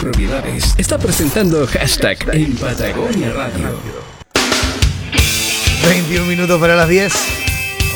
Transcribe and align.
Propiedades 0.00 0.74
está 0.78 0.96
presentando 0.96 1.66
hashtag 1.66 2.16
en 2.32 2.56
Patagonia 2.56 3.34
Radio. 3.34 3.68
21 5.86 6.24
minutos 6.24 6.58
para 6.58 6.74
las 6.74 6.88
10. 6.88 7.12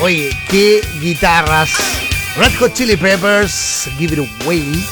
Oye, 0.03 0.31
qué 0.51 0.83
guitarras. 1.01 1.71
Red 2.37 2.53
Hot 2.59 2.75
Chili 2.75 2.97
Peppers, 2.99 3.89
Give 3.99 4.23
It 4.23 4.45
Away. 4.45 4.87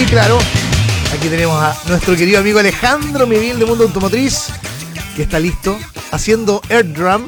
Y 0.00 0.04
claro, 0.04 0.38
aquí 1.12 1.28
tenemos 1.28 1.60
a 1.60 1.76
nuestro 1.88 2.14
querido 2.14 2.38
amigo 2.38 2.60
Alejandro 2.60 3.26
Miguel 3.26 3.58
de 3.58 3.66
Mundo 3.66 3.84
Automotriz, 3.84 4.46
que 5.16 5.22
está 5.22 5.40
listo, 5.40 5.76
haciendo 6.12 6.62
air 6.68 6.92
drum. 6.92 7.26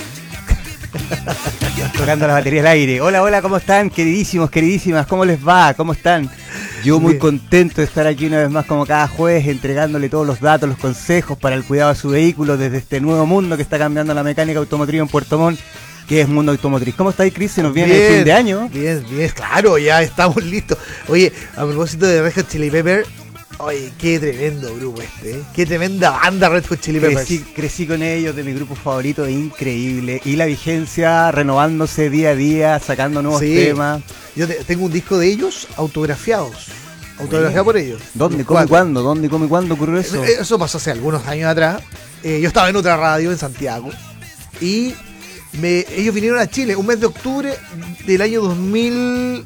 Tocando 1.98 2.28
la 2.28 2.34
batería 2.34 2.60
al 2.60 2.68
aire. 2.68 3.00
Hola, 3.00 3.22
hola, 3.22 3.42
¿cómo 3.42 3.56
están? 3.56 3.90
Queridísimos, 3.90 4.50
queridísimas, 4.50 5.04
¿cómo 5.08 5.24
les 5.24 5.44
va? 5.44 5.74
¿Cómo 5.74 5.94
están? 5.94 6.30
Yo 6.84 6.98
muy 6.98 7.18
contento 7.18 7.80
de 7.80 7.84
estar 7.86 8.06
aquí 8.06 8.26
una 8.26 8.38
vez 8.38 8.50
más 8.50 8.66
como 8.66 8.84
cada 8.86 9.06
jueves 9.06 9.46
entregándole 9.46 10.08
todos 10.08 10.26
los 10.26 10.40
datos, 10.40 10.68
los 10.68 10.78
consejos 10.78 11.38
para 11.38 11.54
el 11.54 11.64
cuidado 11.64 11.92
de 11.92 11.98
su 11.98 12.08
vehículo 12.08 12.56
desde 12.56 12.78
este 12.78 13.00
nuevo 13.00 13.24
mundo 13.26 13.56
que 13.56 13.62
está 13.62 13.78
cambiando 13.78 14.12
la 14.14 14.22
mecánica 14.24 14.58
automotriz 14.58 15.00
en 15.00 15.08
Puerto 15.08 15.38
Montt, 15.38 15.60
que 16.08 16.20
es 16.22 16.28
Mundo 16.28 16.50
Automotriz. 16.52 16.94
¿Cómo 16.96 17.10
estáis, 17.10 17.32
Cris? 17.32 17.52
Se 17.52 17.62
nos 17.62 17.72
viene 17.72 17.94
el 18.08 18.14
fin 18.16 18.24
de 18.24 18.32
año. 18.32 18.68
Bien, 18.72 19.04
bien, 19.08 19.30
claro, 19.34 19.78
ya 19.78 20.02
estamos 20.02 20.42
listos. 20.44 20.76
Oye, 21.08 21.32
a 21.56 21.64
propósito 21.64 22.06
de 22.06 22.20
Red 22.22 22.34
Hot 22.34 22.48
Chili 22.48 22.70
Pepper, 22.70 23.06
oye, 23.58 23.92
qué 23.98 24.18
tremendo 24.18 24.74
grupo 24.74 25.00
este, 25.02 25.38
¿eh? 25.38 25.42
Qué 25.54 25.64
tremenda 25.64 26.10
banda 26.10 26.48
Red 26.48 26.64
Hot 26.66 26.80
Chili 26.80 26.98
Peppers. 26.98 27.26
Crecí, 27.26 27.44
crecí 27.54 27.86
con 27.86 28.02
ellos, 28.02 28.34
de 28.34 28.42
mi 28.42 28.52
grupo 28.52 28.74
favorito, 28.74 29.28
increíble. 29.28 30.20
Y 30.24 30.34
la 30.34 30.46
vigencia 30.46 31.30
renovándose 31.30 32.10
día 32.10 32.30
a 32.30 32.34
día, 32.34 32.78
sacando 32.80 33.22
nuevos 33.22 33.40
Sí. 33.40 33.54
temas. 33.54 34.02
Yo 34.34 34.48
te- 34.48 34.64
tengo 34.64 34.86
un 34.86 34.92
disco 34.92 35.18
de 35.18 35.28
ellos 35.28 35.68
autografiados. 35.76 36.68
Autografiado 37.18 37.64
por 37.64 37.76
ellos. 37.76 38.00
¿Dónde, 38.14 38.44
cómo 38.44 38.62
y 38.62 38.66
cuándo? 38.66 39.02
¿Dónde, 39.02 39.28
cómo 39.28 39.44
y 39.44 39.48
cuándo 39.48 39.74
ocurrió 39.74 39.98
eso? 39.98 40.24
Eh, 40.24 40.36
Eso 40.40 40.58
pasó 40.58 40.78
hace 40.78 40.90
algunos 40.90 41.26
años 41.26 41.48
atrás. 41.50 41.82
Eh, 42.22 42.40
yo 42.40 42.48
estaba 42.48 42.68
en 42.68 42.76
otra 42.76 42.96
radio 42.96 43.30
en 43.30 43.38
Santiago. 43.38 43.90
Y 44.60 44.94
me- 45.60 45.84
ellos 45.96 46.14
vinieron 46.14 46.38
a 46.40 46.46
Chile 46.48 46.74
un 46.76 46.86
mes 46.86 47.00
de 47.00 47.06
octubre 47.06 47.54
del 48.06 48.22
año 48.22 48.40
2000. 48.42 49.44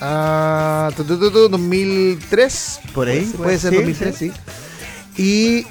ah, 0.00 0.90
tu, 0.96 1.04
tu, 1.04 1.18
tu, 1.18 1.30
tu, 1.30 1.48
2003. 1.48 2.80
Por 2.94 3.08
ahí, 3.08 3.20
Puede, 3.20 3.36
puede 3.44 3.58
ser 3.58 3.70
sí, 3.70 3.76
2003, 3.76 4.16
sí. 4.16 4.32
Y 5.16 5.66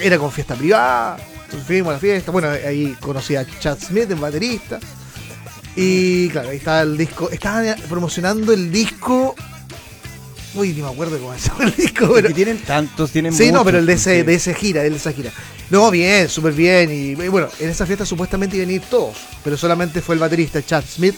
era 0.00 0.18
con 0.18 0.30
fiesta 0.32 0.54
privada. 0.54 1.16
Entonces 1.44 1.66
fuimos 1.66 1.90
a 1.90 1.94
la 1.94 1.98
fiesta. 1.98 2.30
Bueno, 2.32 2.48
ahí 2.50 2.96
conocí 3.00 3.36
a 3.36 3.44
Chad 3.60 3.78
Smith, 3.80 4.10
el 4.10 4.16
baterista. 4.16 4.78
Y 5.76 6.28
claro, 6.30 6.50
ahí 6.50 6.56
estaba 6.58 6.82
el 6.82 6.96
disco. 6.96 7.30
Estaban 7.30 7.74
promocionando 7.88 8.52
el 8.52 8.70
disco. 8.70 9.34
Uy, 10.54 10.72
ni 10.72 10.82
me 10.82 10.88
acuerdo 10.88 11.18
cómo 11.18 11.36
se 11.38 11.48
llama 11.48 11.64
el 11.64 11.74
disco, 11.76 12.10
pero. 12.14 12.32
Tienen 12.34 12.58
tantos, 12.58 13.10
tienen 13.10 13.32
Sí, 13.32 13.52
no, 13.52 13.64
pero 13.64 13.78
el 13.78 13.86
de, 13.86 13.92
ese, 13.94 14.10
porque- 14.18 14.24
de 14.24 14.34
esa 14.34 14.54
gira, 14.54 14.84
el 14.84 14.92
de 14.92 14.98
esa 14.98 15.12
gira. 15.12 15.30
No, 15.70 15.90
bien, 15.90 16.28
súper 16.28 16.52
bien. 16.52 16.90
Y, 16.90 17.10
y 17.22 17.28
bueno, 17.28 17.48
en 17.60 17.68
esa 17.68 17.86
fiesta 17.86 18.04
supuestamente 18.04 18.56
iban 18.56 18.68
a 18.68 18.72
ir 18.72 18.82
todos, 18.82 19.16
pero 19.44 19.56
solamente 19.56 20.00
fue 20.00 20.16
el 20.16 20.20
baterista 20.20 20.60
Chad 20.64 20.82
Smith. 20.84 21.14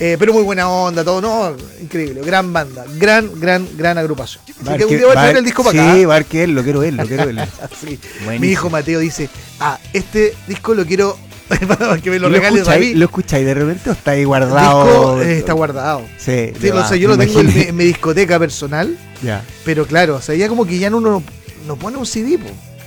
Eh, 0.00 0.14
pero 0.16 0.32
muy 0.32 0.44
buena 0.44 0.68
onda, 0.68 1.02
todo, 1.02 1.20
no, 1.20 1.56
increíble, 1.82 2.20
gran 2.24 2.52
banda, 2.52 2.84
gran, 2.98 3.28
gran, 3.40 3.66
gran 3.76 3.98
agrupación. 3.98 4.44
Así 4.64 4.78
que 4.86 5.04
voy 5.04 5.16
a 5.16 5.30
el 5.32 5.44
disco 5.44 5.64
para 5.64 5.72
Sí, 5.72 5.78
acá. 6.02 6.06
va 6.06 6.14
a 6.14 6.18
él, 6.20 6.52
lo 6.54 6.62
quiero 6.62 6.84
él, 6.84 6.96
lo 6.96 7.04
quiero 7.04 7.24
él. 7.24 7.40
Sí. 7.82 7.98
Mi 8.38 8.46
hijo 8.46 8.70
Mateo 8.70 9.00
dice, 9.00 9.28
ah, 9.58 9.76
este 9.92 10.36
disco 10.46 10.74
lo 10.74 10.86
quiero 10.86 11.18
para 11.68 11.98
que 11.98 12.10
me 12.10 12.18
lo 12.18 12.28
¿Lo, 12.28 12.34
regales 12.36 12.60
a 12.68 12.72
escucháis, 12.74 12.92
mí. 12.94 12.98
¿Lo 12.98 13.04
escucháis 13.06 13.46
de 13.46 13.54
repente 13.54 13.90
o 13.90 13.92
está 13.92 14.10
ahí 14.12 14.20
El 14.20 14.26
guardado? 14.26 14.84
disco 15.16 15.22
eh, 15.22 15.38
está 15.38 15.52
guardado. 15.54 16.02
Sí, 16.18 16.52
yo 16.98 17.08
lo 17.08 17.16
tengo 17.18 17.40
en 17.40 17.46
mi, 17.46 17.52
imaginé. 17.52 17.68
en 17.68 17.76
mi 17.76 17.84
discoteca 17.84 18.38
personal, 18.38 18.96
Ya. 19.22 19.42
pero 19.64 19.86
claro, 19.86 20.16
o 20.16 20.20
sea, 20.20 20.34
ya 20.34 20.48
como 20.48 20.66
que 20.66 20.78
ya 20.78 20.90
no, 20.90 21.00
no, 21.00 21.22
no 21.66 21.76
pone 21.76 21.96
un 21.96 22.06
CD, 22.06 22.38
po. 22.38 22.46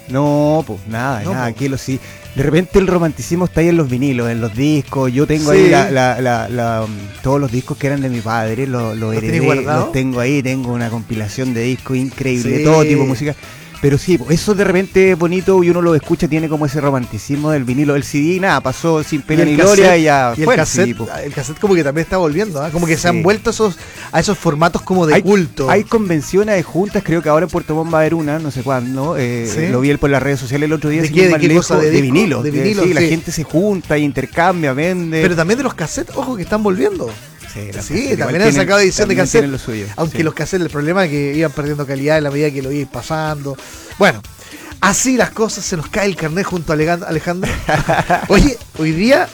No, 0.09 0.63
pues 0.67 0.79
nada, 0.87 1.21
No, 1.23 1.33
nada, 1.33 1.45
po. 1.45 1.51
aquí 1.55 1.69
lo 1.69 1.77
sí. 1.77 1.99
De 2.35 2.43
repente 2.43 2.79
el 2.79 2.87
romanticismo 2.87 3.45
está 3.45 3.59
ahí 3.61 3.67
en 3.69 3.77
los 3.77 3.89
vinilos, 3.89 4.29
en 4.29 4.39
los 4.39 4.53
discos. 4.55 5.11
Yo 5.11 5.27
tengo 5.27 5.51
Sí. 5.51 5.57
ahí 5.57 5.69
la, 5.69 5.91
la- 5.91 6.21
la- 6.21 6.47
la, 6.49 6.81
um, 6.83 6.91
todos 7.21 7.41
los 7.41 7.51
discos 7.51 7.77
que 7.77 7.87
eran 7.87 7.99
de 8.01 8.09
mi 8.09 8.21
padre, 8.21 8.67
los, 8.67 8.97
los 8.97 9.13
¿Los 9.13 9.23
heredé, 9.23 9.39
los 9.65 9.91
tengo 9.91 10.19
ahí, 10.21 10.41
tengo 10.41 10.71
una 10.71 10.89
compilación 10.89 11.53
de 11.53 11.61
discos 11.63 11.97
increíble, 11.97 12.59
Sí. 12.59 12.63
todo 12.63 12.83
tipo 12.83 13.01
de 13.01 13.07
música. 13.07 13.35
Pero 13.81 13.97
sí, 13.97 14.19
eso 14.29 14.53
de 14.53 14.63
repente 14.63 15.11
es 15.13 15.17
bonito 15.17 15.63
y 15.63 15.71
uno 15.71 15.81
lo 15.81 15.95
escucha, 15.95 16.27
tiene 16.27 16.47
como 16.47 16.67
ese 16.67 16.79
romanticismo 16.79 17.49
del 17.49 17.63
vinilo, 17.63 17.95
el 17.95 18.03
CD, 18.03 18.39
nada, 18.39 18.61
pasó 18.61 19.03
sin 19.03 19.23
pena 19.23 19.43
ni 19.43 19.55
gloria 19.55 19.97
y 19.97 20.03
ya 20.03 20.33
Y 20.37 20.43
el 20.43 20.49
cassette, 20.55 20.95
po. 20.95 21.07
el 21.23 21.33
cassette 21.33 21.59
como 21.59 21.73
que 21.73 21.83
también 21.83 22.03
está 22.03 22.17
volviendo, 22.17 22.61
¿ah? 22.61 22.69
como 22.69 22.85
que 22.85 22.95
se 22.95 23.07
han 23.07 23.23
vuelto 23.23 23.49
esos, 23.49 23.79
a 24.11 24.19
esos 24.19 24.37
formatos 24.37 24.83
como 24.83 25.07
de 25.07 25.15
hay, 25.15 25.23
culto. 25.23 25.67
Hay 25.67 25.83
convenciones 25.83 26.55
de 26.57 26.61
juntas, 26.63 27.01
creo 27.03 27.23
que 27.23 27.29
ahora 27.29 27.45
en 27.45 27.49
Puerto 27.49 27.73
Montt 27.73 27.91
va 27.91 27.97
a 27.97 28.01
haber 28.01 28.13
una, 28.13 28.37
no 28.37 28.51
sé 28.51 28.61
cuándo. 28.61 29.17
eh, 29.17 29.49
¿Sí? 29.51 29.69
Lo 29.69 29.81
vi 29.81 29.89
él 29.89 29.97
por 29.97 30.11
las 30.11 30.21
redes 30.21 30.39
sociales 30.39 30.67
el 30.67 30.73
otro 30.73 30.91
día. 30.91 31.01
¿De 31.01 31.11
qué- 31.11 31.29
de 31.29 31.37
qué 31.39 31.47
lejos, 31.47 31.67
cosa? 31.67 31.79
¿De 31.81 32.01
vinilo. 32.01 32.43
De 32.43 32.51
vinilo, 32.51 32.83
sí, 32.83 32.93
la 32.93 33.01
gente 33.01 33.31
se 33.31 33.43
junta, 33.43 33.97
intercambia, 33.97 34.73
vende. 34.73 35.23
Pero 35.23 35.35
también 35.35 35.57
de 35.57 35.63
los 35.63 35.73
cassettes, 35.73 36.15
ojo 36.15 36.35
que 36.35 36.43
están 36.43 36.61
volviendo. 36.61 37.09
Sí, 37.53 37.69
Sí, 37.81 38.17
también 38.17 38.41
han 38.41 38.53
sacado 38.53 38.79
edición 38.79 39.09
de 39.09 39.15
cassette. 39.15 39.45
lo 39.47 39.57
suyo, 39.57 39.85
Aunque 39.97 40.17
sí. 40.17 40.23
los 40.23 40.33
cassettes, 40.33 40.65
el 40.65 40.71
problema 40.71 41.05
es 41.05 41.11
que 41.11 41.33
iban 41.35 41.51
perdiendo 41.51 41.85
calidad 41.85 42.17
en 42.17 42.23
la 42.23 42.31
medida 42.31 42.51
que 42.51 42.61
lo 42.61 42.71
iban 42.71 42.89
pasando. 42.91 43.57
Bueno, 43.97 44.21
así 44.79 45.17
las 45.17 45.31
cosas, 45.31 45.65
se 45.65 45.77
nos 45.77 45.87
cae 45.89 46.07
el 46.07 46.15
carnet 46.15 46.45
junto 46.45 46.73
a 46.73 46.75
Alejandro. 46.75 47.51
Oye, 48.29 48.57
hoy 48.77 48.91
día 48.91 49.27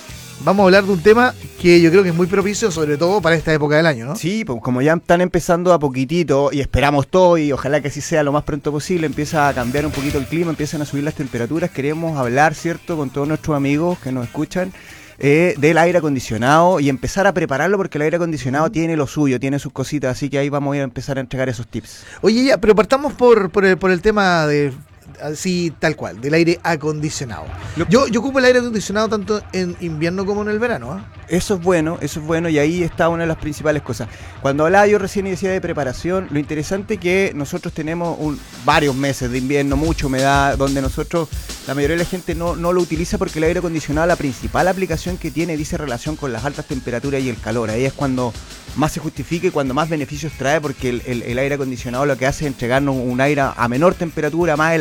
vamos 0.44 0.64
a 0.64 0.66
hablar 0.66 0.84
de 0.86 0.92
un 0.92 1.02
tema 1.02 1.34
que 1.60 1.82
yo 1.82 1.90
creo 1.90 2.04
que 2.04 2.10
es 2.10 2.16
muy 2.16 2.28
propicio, 2.28 2.70
sobre 2.72 2.98
todo 2.98 3.22
para 3.22 3.36
esta 3.36 3.52
época 3.54 3.78
del 3.78 3.88
año, 3.88 4.06
¿no? 4.06 4.16
Sí, 4.16 4.46
pues 4.46 4.60
como 4.62 4.82
ya 4.82 4.94
están 4.94 5.22
empezando 5.22 5.74
a 5.74 5.80
poquitito 5.80 6.50
y 6.52 6.62
esperamos 6.62 7.08
todo 7.08 7.38
y 7.40 7.52
ojalá 7.52 7.82
que 7.82 7.88
así 7.88 8.02
sea 8.02 8.22
lo 8.24 8.32
más 8.32 8.44
pronto 8.44 8.72
posible, 8.72 9.08
empieza 9.08 9.48
a 9.50 9.54
cambiar 9.54 9.86
un 9.86 9.92
poquito 9.92 10.18
el 10.20 10.26
clima, 10.26 10.52
empiezan 10.52 10.82
a 10.82 10.86
subir 10.86 11.04
las 11.04 11.16
temperaturas, 11.16 11.72
queremos 11.72 12.18
hablar, 12.20 12.54
¿cierto?, 12.54 12.96
con 12.98 13.10
todos 13.10 13.28
nuestros 13.28 13.56
amigos 13.58 13.98
que 14.00 14.12
nos 14.12 14.26
escuchan. 14.26 14.72
Eh, 15.20 15.56
del 15.58 15.78
aire 15.78 15.98
acondicionado 15.98 16.80
y 16.80 16.90
empezar 16.90 17.28
a 17.28 17.34
prepararlo 17.34 17.78
porque 17.78 17.98
el 17.98 18.04
aire 18.04 18.18
acondicionado 18.18 18.72
tiene 18.72 18.96
lo 18.96 19.08
suyo, 19.08 19.40
tiene 19.40 19.60
sus 19.60 19.74
cositas, 19.74 20.12
así 20.12 20.30
que 20.30 20.38
ahí 20.38 20.50
vamos 20.50 20.74
a 20.74 20.78
ir 20.78 20.82
a 20.82 20.86
empezar 20.86 21.18
a 21.18 21.22
entregar 21.22 21.50
esos 21.50 21.68
tips. 21.68 22.06
Oye, 22.22 22.46
ya, 22.46 22.58
pero 22.58 22.76
partamos 22.76 23.14
por, 23.14 23.50
por, 23.50 23.66
el, 23.66 23.78
por 23.78 23.92
el 23.92 24.02
tema 24.02 24.46
de 24.46 24.74
así 25.22 25.74
tal 25.80 25.96
cual, 25.96 26.20
del 26.22 26.34
aire 26.34 26.60
acondicionado. 26.64 27.46
Lo- 27.76 27.88
Yo, 27.90 28.08
yo 28.08 28.20
ocupo 28.20 28.40
el 28.40 28.46
aire 28.46 28.60
acondicionado 28.60 29.10
tanto 29.10 29.42
en 29.54 29.76
invierno 29.82 30.26
como 30.26 30.42
en 30.44 30.50
el 30.50 30.60
verano. 30.60 30.92
¿ah? 30.94 31.06
Eso 31.28 31.56
es 31.56 31.62
bueno, 31.62 31.98
eso 32.02 32.20
es 32.20 32.26
bueno 32.26 32.48
y 32.50 32.58
ahí 32.60 32.84
está 32.84 33.10
una 33.10 33.24
de 33.24 33.28
las 33.28 33.38
principales 33.38 33.82
cosas. 33.82 34.08
Cuando 34.42 34.66
hablaba 34.66 34.88
yo 34.88 34.98
recién 35.00 35.28
y 35.28 35.32
decía 35.32 35.52
de 35.52 35.60
preparación, 35.62 36.28
lo 36.32 36.40
interesante 36.40 36.96
es 36.96 37.00
que 37.00 37.32
nosotros 37.36 37.74
tenemos 37.74 38.18
un- 38.20 38.40
varios 38.66 38.96
meses 38.96 39.30
de 39.32 39.38
invierno, 39.38 39.76
mucha 39.76 40.08
humedad, 40.08 40.58
donde 40.58 40.82
nosotros, 40.82 41.28
la 41.68 41.74
mayoría 41.76 41.98
de 41.98 42.04
la 42.04 42.10
gente 42.10 42.34
no, 42.36 42.56
no 42.56 42.72
lo 42.74 42.82
utiliza 42.82 43.18
porque 43.18 43.40
el 43.40 43.46
aire 43.46 43.60
acondicionado, 43.60 44.08
la 44.08 44.16
principal 44.16 44.68
aplicación 44.68 45.18
que 45.18 45.32
tiene, 45.32 45.58
dice 45.58 45.78
relación 45.78 46.16
con 46.16 46.32
las 46.32 46.46
altas 46.46 46.66
temperaturas 46.66 47.22
y 47.22 47.30
el 47.30 47.40
calor. 47.40 47.70
Ahí 47.70 47.86
es 47.86 47.94
cuando 47.94 48.34
más 48.76 48.92
se 48.92 49.00
justifica 49.00 49.48
y 49.48 49.52
cuando 49.52 49.74
más 49.74 49.90
beneficios 49.90 50.34
trae 50.38 50.62
porque 50.62 50.90
el, 50.90 51.02
el- 51.06 51.24
el 51.24 51.40
aire 51.40 51.56
acondicionado 51.56 52.06
lo 52.06 52.16
que 52.18 52.26
hace 52.28 52.46
es 52.46 52.52
entregarnos 52.52 52.96
un 52.96 53.20
aire 53.20 53.42
a 53.56 53.68
menor 53.68 53.96
temperatura, 53.96 54.56
más 54.56 54.74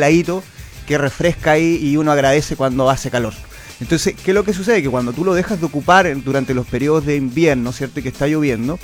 que 0.87 0.97
refresca 0.97 1.51
ahí 1.51 1.79
y 1.81 1.97
uno 1.97 2.11
agradece 2.11 2.55
cuando 2.55 2.89
hace 2.89 3.11
calor. 3.11 3.33
Entonces, 3.79 4.15
¿qué 4.23 4.31
es 4.31 4.35
lo 4.35 4.43
que 4.43 4.53
sucede? 4.53 4.81
Que 4.81 4.89
cuando 4.89 5.13
tú 5.13 5.23
lo 5.23 5.33
dejas 5.33 5.59
de 5.59 5.65
ocupar 5.65 6.11
durante 6.23 6.53
los 6.53 6.65
periodos 6.65 7.05
de 7.05 7.15
invierno, 7.15 7.71
¿cierto? 7.71 7.99
Y 7.99 8.03
que 8.03 8.09
está 8.09 8.27
lloviendo, 8.27 8.79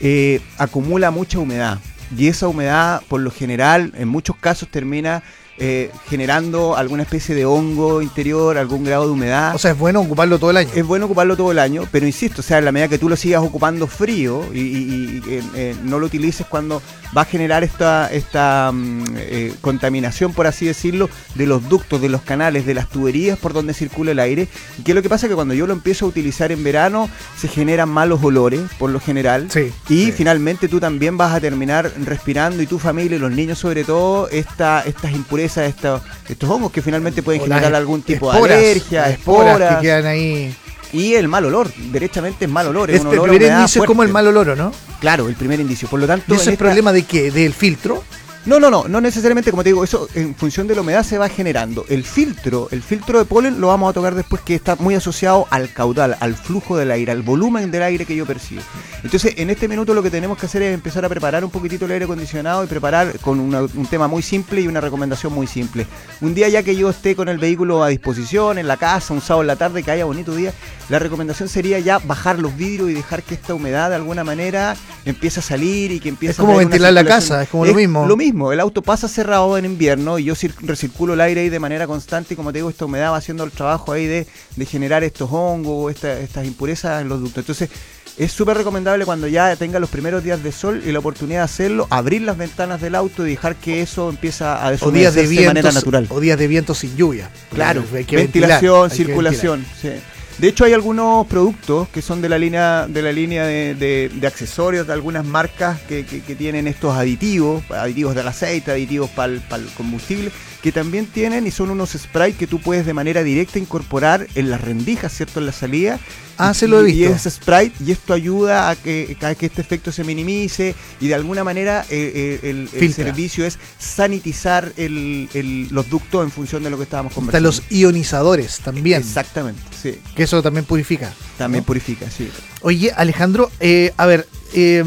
eh, 0.00 0.40
acumula 0.56 1.10
mucha 1.10 1.38
humedad. 1.38 1.78
Y 2.16 2.28
esa 2.28 2.48
humedad, 2.48 3.02
por 3.08 3.20
lo 3.20 3.30
general, 3.30 3.92
en 3.96 4.08
muchos 4.08 4.36
casos 4.36 4.70
termina 4.70 5.22
eh, 5.58 5.90
generando 6.08 6.76
alguna 6.76 7.02
especie 7.02 7.34
de 7.34 7.44
hongo 7.44 8.00
interior, 8.02 8.56
algún 8.58 8.84
grado 8.84 9.06
de 9.06 9.12
humedad. 9.12 9.54
O 9.54 9.58
sea, 9.58 9.72
es 9.72 9.78
bueno 9.78 10.00
ocuparlo 10.00 10.38
todo 10.38 10.50
el 10.50 10.56
año. 10.58 10.70
Es 10.74 10.86
bueno 10.86 11.06
ocuparlo 11.06 11.36
todo 11.36 11.50
el 11.52 11.58
año, 11.58 11.84
pero 11.90 12.06
insisto, 12.06 12.40
o 12.40 12.44
sea, 12.44 12.58
en 12.58 12.64
la 12.64 12.72
medida 12.72 12.88
que 12.88 12.98
tú 12.98 13.08
lo 13.08 13.16
sigas 13.16 13.42
ocupando 13.42 13.86
frío 13.86 14.44
y, 14.52 14.58
y- 14.60 15.22
y, 15.26 15.42
eh, 15.54 15.74
no 15.84 15.98
lo 15.98 16.06
utilices 16.06 16.46
cuando 16.46 16.80
va 17.16 17.22
a 17.22 17.24
generar 17.24 17.64
esta, 17.64 18.10
esta 18.12 18.70
mm, 18.72 19.04
eh, 19.16 19.54
contaminación, 19.60 20.32
por 20.32 20.46
así 20.46 20.66
decirlo, 20.66 21.08
de 21.34 21.46
los 21.46 21.68
ductos, 21.68 22.00
de 22.00 22.08
los 22.08 22.22
canales, 22.22 22.66
de 22.66 22.74
las 22.74 22.88
tuberías 22.88 23.38
por 23.38 23.52
donde 23.52 23.74
circula 23.74 24.12
el 24.12 24.18
aire. 24.18 24.48
Y 24.78 24.82
que 24.82 24.94
lo 24.94 25.02
que 25.02 25.08
pasa 25.08 25.26
es 25.26 25.30
que 25.30 25.34
cuando 25.36 25.54
yo 25.54 25.66
lo 25.66 25.72
empiezo 25.72 26.04
a 26.04 26.08
utilizar 26.08 26.52
en 26.52 26.62
verano, 26.62 27.08
se 27.38 27.48
generan 27.48 27.88
malos 27.88 28.22
olores, 28.22 28.60
por 28.78 28.90
lo 28.90 29.00
general. 29.00 29.48
Sí. 29.50 29.72
Y 29.88 30.06
sí. 30.06 30.12
finalmente 30.12 30.68
tú 30.68 30.78
también 30.80 31.16
vas 31.16 31.32
a 31.34 31.40
terminar 31.40 31.90
respirando, 32.04 32.62
y 32.62 32.66
tu 32.66 32.78
familia 32.78 33.16
y 33.16 33.20
los 33.20 33.32
niños 33.32 33.58
sobre 33.58 33.84
todo, 33.84 34.28
esta, 34.28 34.82
estas 34.82 35.12
impurezas, 35.12 35.47
estos 35.56 36.02
hongos 36.50 36.70
que 36.72 36.82
finalmente 36.82 37.22
pueden 37.22 37.40
O 37.40 37.44
generar 37.44 37.74
algún 37.74 38.02
tipo 38.02 38.30
esporas, 38.32 38.48
de 38.58 38.70
alergia, 38.70 39.10
esporas 39.10 39.48
esporas, 39.52 39.76
que 39.76 39.82
quedan 39.82 40.06
ahí. 40.06 40.54
y 40.92 41.14
el 41.14 41.28
mal 41.28 41.44
olor, 41.46 41.70
derechamente 41.90 42.44
es 42.44 42.50
mal 42.50 42.66
olor. 42.66 42.90
Es 42.90 42.96
Este 42.96 43.08
un 43.08 43.14
olor 43.14 43.28
a 43.28 43.32
primer 43.32 43.52
indicio 43.52 43.82
es 43.82 43.86
como 43.86 44.02
el 44.02 44.08
mal 44.10 44.26
olor, 44.26 44.56
¿no? 44.56 44.72
Claro, 45.00 45.28
el 45.28 45.34
primer 45.36 45.60
indicio. 45.60 45.88
Por 45.88 46.00
lo 46.00 46.06
tanto, 46.06 46.24
¿Y 46.28 46.32
eso 46.34 46.42
es 46.42 46.48
esta- 46.48 46.64
problema 46.64 46.92
de 46.92 47.02
qué? 47.04 47.30
¿Del 47.30 47.52
filtro? 47.54 48.02
No, 48.46 48.58
no, 48.58 48.70
no, 48.70 48.88
no 48.88 49.00
necesariamente, 49.02 49.50
como 49.50 49.62
te 49.62 49.68
digo, 49.70 49.84
eso 49.84 50.08
en 50.14 50.34
función 50.34 50.66
de 50.66 50.74
la 50.74 50.80
humedad 50.80 51.02
se 51.02 51.18
va 51.18 51.28
generando. 51.28 51.84
El 51.90 52.02
filtro, 52.02 52.68
el 52.70 52.82
filtro 52.82 53.18
de 53.18 53.26
polen 53.26 53.60
lo 53.60 53.66
vamos 53.66 53.90
a 53.90 53.92
tocar 53.92 54.14
después 54.14 54.40
que 54.40 54.54
está 54.54 54.74
muy 54.76 54.94
asociado 54.94 55.46
al 55.50 55.70
caudal, 55.70 56.16
al 56.20 56.34
flujo 56.34 56.76
del 56.78 56.90
aire, 56.90 57.12
al 57.12 57.20
volumen 57.22 57.70
del 57.70 57.82
aire 57.82 58.06
que 58.06 58.16
yo 58.16 58.24
percibo. 58.24 58.62
Entonces, 59.04 59.34
en 59.36 59.50
este 59.50 59.68
minuto 59.68 59.92
lo 59.92 60.02
que 60.02 60.10
tenemos 60.10 60.38
que 60.38 60.46
hacer 60.46 60.62
es 60.62 60.72
empezar 60.72 61.04
a 61.04 61.10
preparar 61.10 61.44
un 61.44 61.50
poquitito 61.50 61.84
el 61.84 61.90
aire 61.92 62.06
acondicionado 62.06 62.64
y 62.64 62.68
preparar 62.68 63.18
con 63.18 63.38
una- 63.38 63.60
un 63.62 63.86
tema 63.90 64.08
muy 64.08 64.22
simple 64.22 64.62
y 64.62 64.66
una 64.66 64.80
recomendación 64.80 65.32
muy 65.32 65.46
simple. 65.46 65.86
Un 66.22 66.34
día 66.34 66.48
ya 66.48 66.62
que 66.62 66.74
yo 66.74 66.88
esté 66.88 67.14
con 67.14 67.28
el 67.28 67.36
vehículo 67.36 67.82
a 67.84 67.88
disposición, 67.88 68.56
en 68.56 68.66
la 68.66 68.78
casa, 68.78 69.12
un 69.12 69.20
sábado 69.20 69.42
en 69.42 69.48
la 69.48 69.56
tarde, 69.56 69.82
que 69.82 69.90
haya 69.90 70.06
bonito 70.06 70.34
día, 70.34 70.54
la 70.88 70.98
recomendación 70.98 71.50
sería 71.50 71.80
ya 71.80 71.98
bajar 71.98 72.38
los 72.38 72.56
vidrios 72.56 72.88
y 72.90 72.94
dejar 72.94 73.22
que 73.22 73.34
esta 73.34 73.52
humedad 73.52 73.90
de 73.90 73.96
alguna 73.96 74.24
manera 74.24 74.74
empiece 75.04 75.40
a 75.40 75.42
salir 75.42 75.92
y 75.92 76.00
que 76.00 76.08
empiece 76.08 76.32
Es 76.32 76.36
como 76.38 76.52
a 76.52 76.54
tener 76.54 76.66
una 76.66 76.70
ventilar 76.70 76.92
la 76.94 77.04
casa, 77.04 77.42
es 77.42 77.48
como 77.50 77.66
lo 77.66 77.74
mismo. 77.74 78.06
Lo 78.06 78.16
mismo, 78.16 78.27
el 78.52 78.60
auto 78.60 78.82
pasa 78.82 79.08
cerrado 79.08 79.56
en 79.58 79.64
invierno 79.64 80.18
y 80.18 80.24
yo 80.24 80.34
cir- 80.34 80.54
recirculo 80.60 81.14
el 81.14 81.20
aire 81.20 81.42
ahí 81.42 81.48
de 81.48 81.58
manera 81.60 81.86
constante 81.86 82.34
y 82.34 82.36
como 82.36 82.52
te 82.52 82.58
digo, 82.58 82.70
esta 82.70 82.84
humedad 82.84 83.12
va 83.12 83.16
haciendo 83.16 83.44
el 83.44 83.50
trabajo 83.50 83.92
ahí 83.92 84.06
de, 84.06 84.26
de 84.56 84.66
generar 84.66 85.04
estos 85.04 85.28
hongos, 85.32 85.92
esta- 85.94 86.18
estas 86.20 86.46
impurezas 86.46 87.02
en 87.02 87.08
los 87.08 87.20
ductos. 87.20 87.38
Entonces, 87.42 87.68
es 88.16 88.32
súper 88.32 88.56
recomendable 88.56 89.04
cuando 89.04 89.28
ya 89.28 89.54
tenga 89.54 89.78
los 89.78 89.90
primeros 89.90 90.24
días 90.24 90.42
de 90.42 90.50
sol 90.50 90.82
y 90.84 90.90
la 90.90 90.98
oportunidad 90.98 91.38
de 91.40 91.44
hacerlo, 91.44 91.86
abrir 91.88 92.22
las 92.22 92.36
ventanas 92.36 92.80
del 92.80 92.96
auto 92.96 93.24
y 93.26 93.30
dejar 93.30 93.54
que 93.54 93.80
eso 93.80 94.08
empieza 94.10 94.60
a 94.60 94.66
de 94.66 94.72
deshumedecerse 94.72 95.34
de 95.34 95.46
manera 95.46 95.70
natural. 95.72 96.06
o 96.10 96.18
días 96.18 96.36
de 96.38 96.48
viento 96.48 96.74
sin 96.74 96.96
lluvia. 96.96 97.30
Claro, 97.54 97.84
Hay 97.94 98.04
que 98.04 98.16
ventilar, 98.16 98.50
ventilación, 98.60 98.90
que 98.90 98.96
circulación. 98.96 99.66
sí. 99.80 99.90
De 100.38 100.46
hecho, 100.46 100.64
hay 100.64 100.72
algunos 100.72 101.26
productos 101.26 101.88
que 101.88 102.00
son 102.00 102.22
de 102.22 102.28
la 102.28 102.38
línea 102.38 102.86
de 102.86 103.02
la 103.02 103.10
línea 103.10 103.44
de, 103.44 104.20
accesorios 104.24 104.86
de 104.86 104.92
algunas 104.92 105.24
marcas 105.24 105.80
que 105.80 106.04
tienen 106.38 106.68
estos 106.68 106.94
aditivos, 106.96 107.64
aditivos 107.70 108.14
del 108.14 108.28
aceite, 108.28 108.70
aditivos 108.70 109.10
para 109.10 109.32
el, 109.32 109.42
combustible, 109.76 110.30
que 110.62 110.72
también 110.72 111.06
tienen 111.06 111.46
y 111.46 111.50
son 111.52 111.70
unos 111.70 111.90
sprays 111.90 112.36
que 112.36 112.46
tú 112.48 112.60
puedes 112.60 112.84
de 112.84 112.92
manera 112.94 113.22
directa 113.22 113.58
incorporar 113.58 114.26
en 114.34 114.50
las 114.50 114.60
rendijas, 114.60 115.12
¿cierto? 115.16 115.38
En 115.40 115.46
la 115.46 115.52
salida. 115.52 116.00
Ah, 116.36 116.52
Y- 116.52 116.58
se 116.58 116.68
lo 116.68 116.84
he 116.84 116.90
Y 116.90 116.94
visto. 117.06 117.14
es 117.28 117.34
spray 117.34 117.72
y 117.84 117.90
esto 117.92 118.12
ayuda 118.14 118.70
a 118.70 118.76
que, 118.76 119.16
a 119.20 119.34
que 119.34 119.46
este 119.46 119.60
efecto 119.60 119.90
se 119.92 120.04
minimice 120.04 120.74
y 121.00 121.08
de 121.08 121.14
alguna 121.14 121.42
manera 121.44 121.84
eh, 121.90 122.38
eh, 122.42 122.50
el, 122.50 122.68
el 122.72 122.92
servicio 122.94 123.44
es 123.44 123.58
sanitizar 123.78 124.72
el- 124.76 125.28
el- 125.34 125.68
los 125.70 125.88
ductos 125.90 126.22
en 126.24 126.30
función 126.30 126.62
de 126.62 126.70
lo 126.70 126.76
que 126.76 126.84
estábamos 126.84 127.10
Están 127.12 127.24
conversando. 127.26 127.48
los 127.48 127.62
ionizadores 127.70 128.58
también, 128.60 129.00
Exactamente, 129.00 129.60
sí. 129.80 129.98
que 130.14 130.22
eso 130.22 130.40
también 130.42 130.64
purifica. 130.64 131.12
También 131.36 131.62
¿no? 131.62 131.66
purifica, 131.66 132.08
sí. 132.10 132.30
Oye, 132.62 132.92
Alejandro, 132.96 133.50
eh, 133.60 133.92
a 133.96 134.06
ver, 134.06 134.26
eh, 134.52 134.82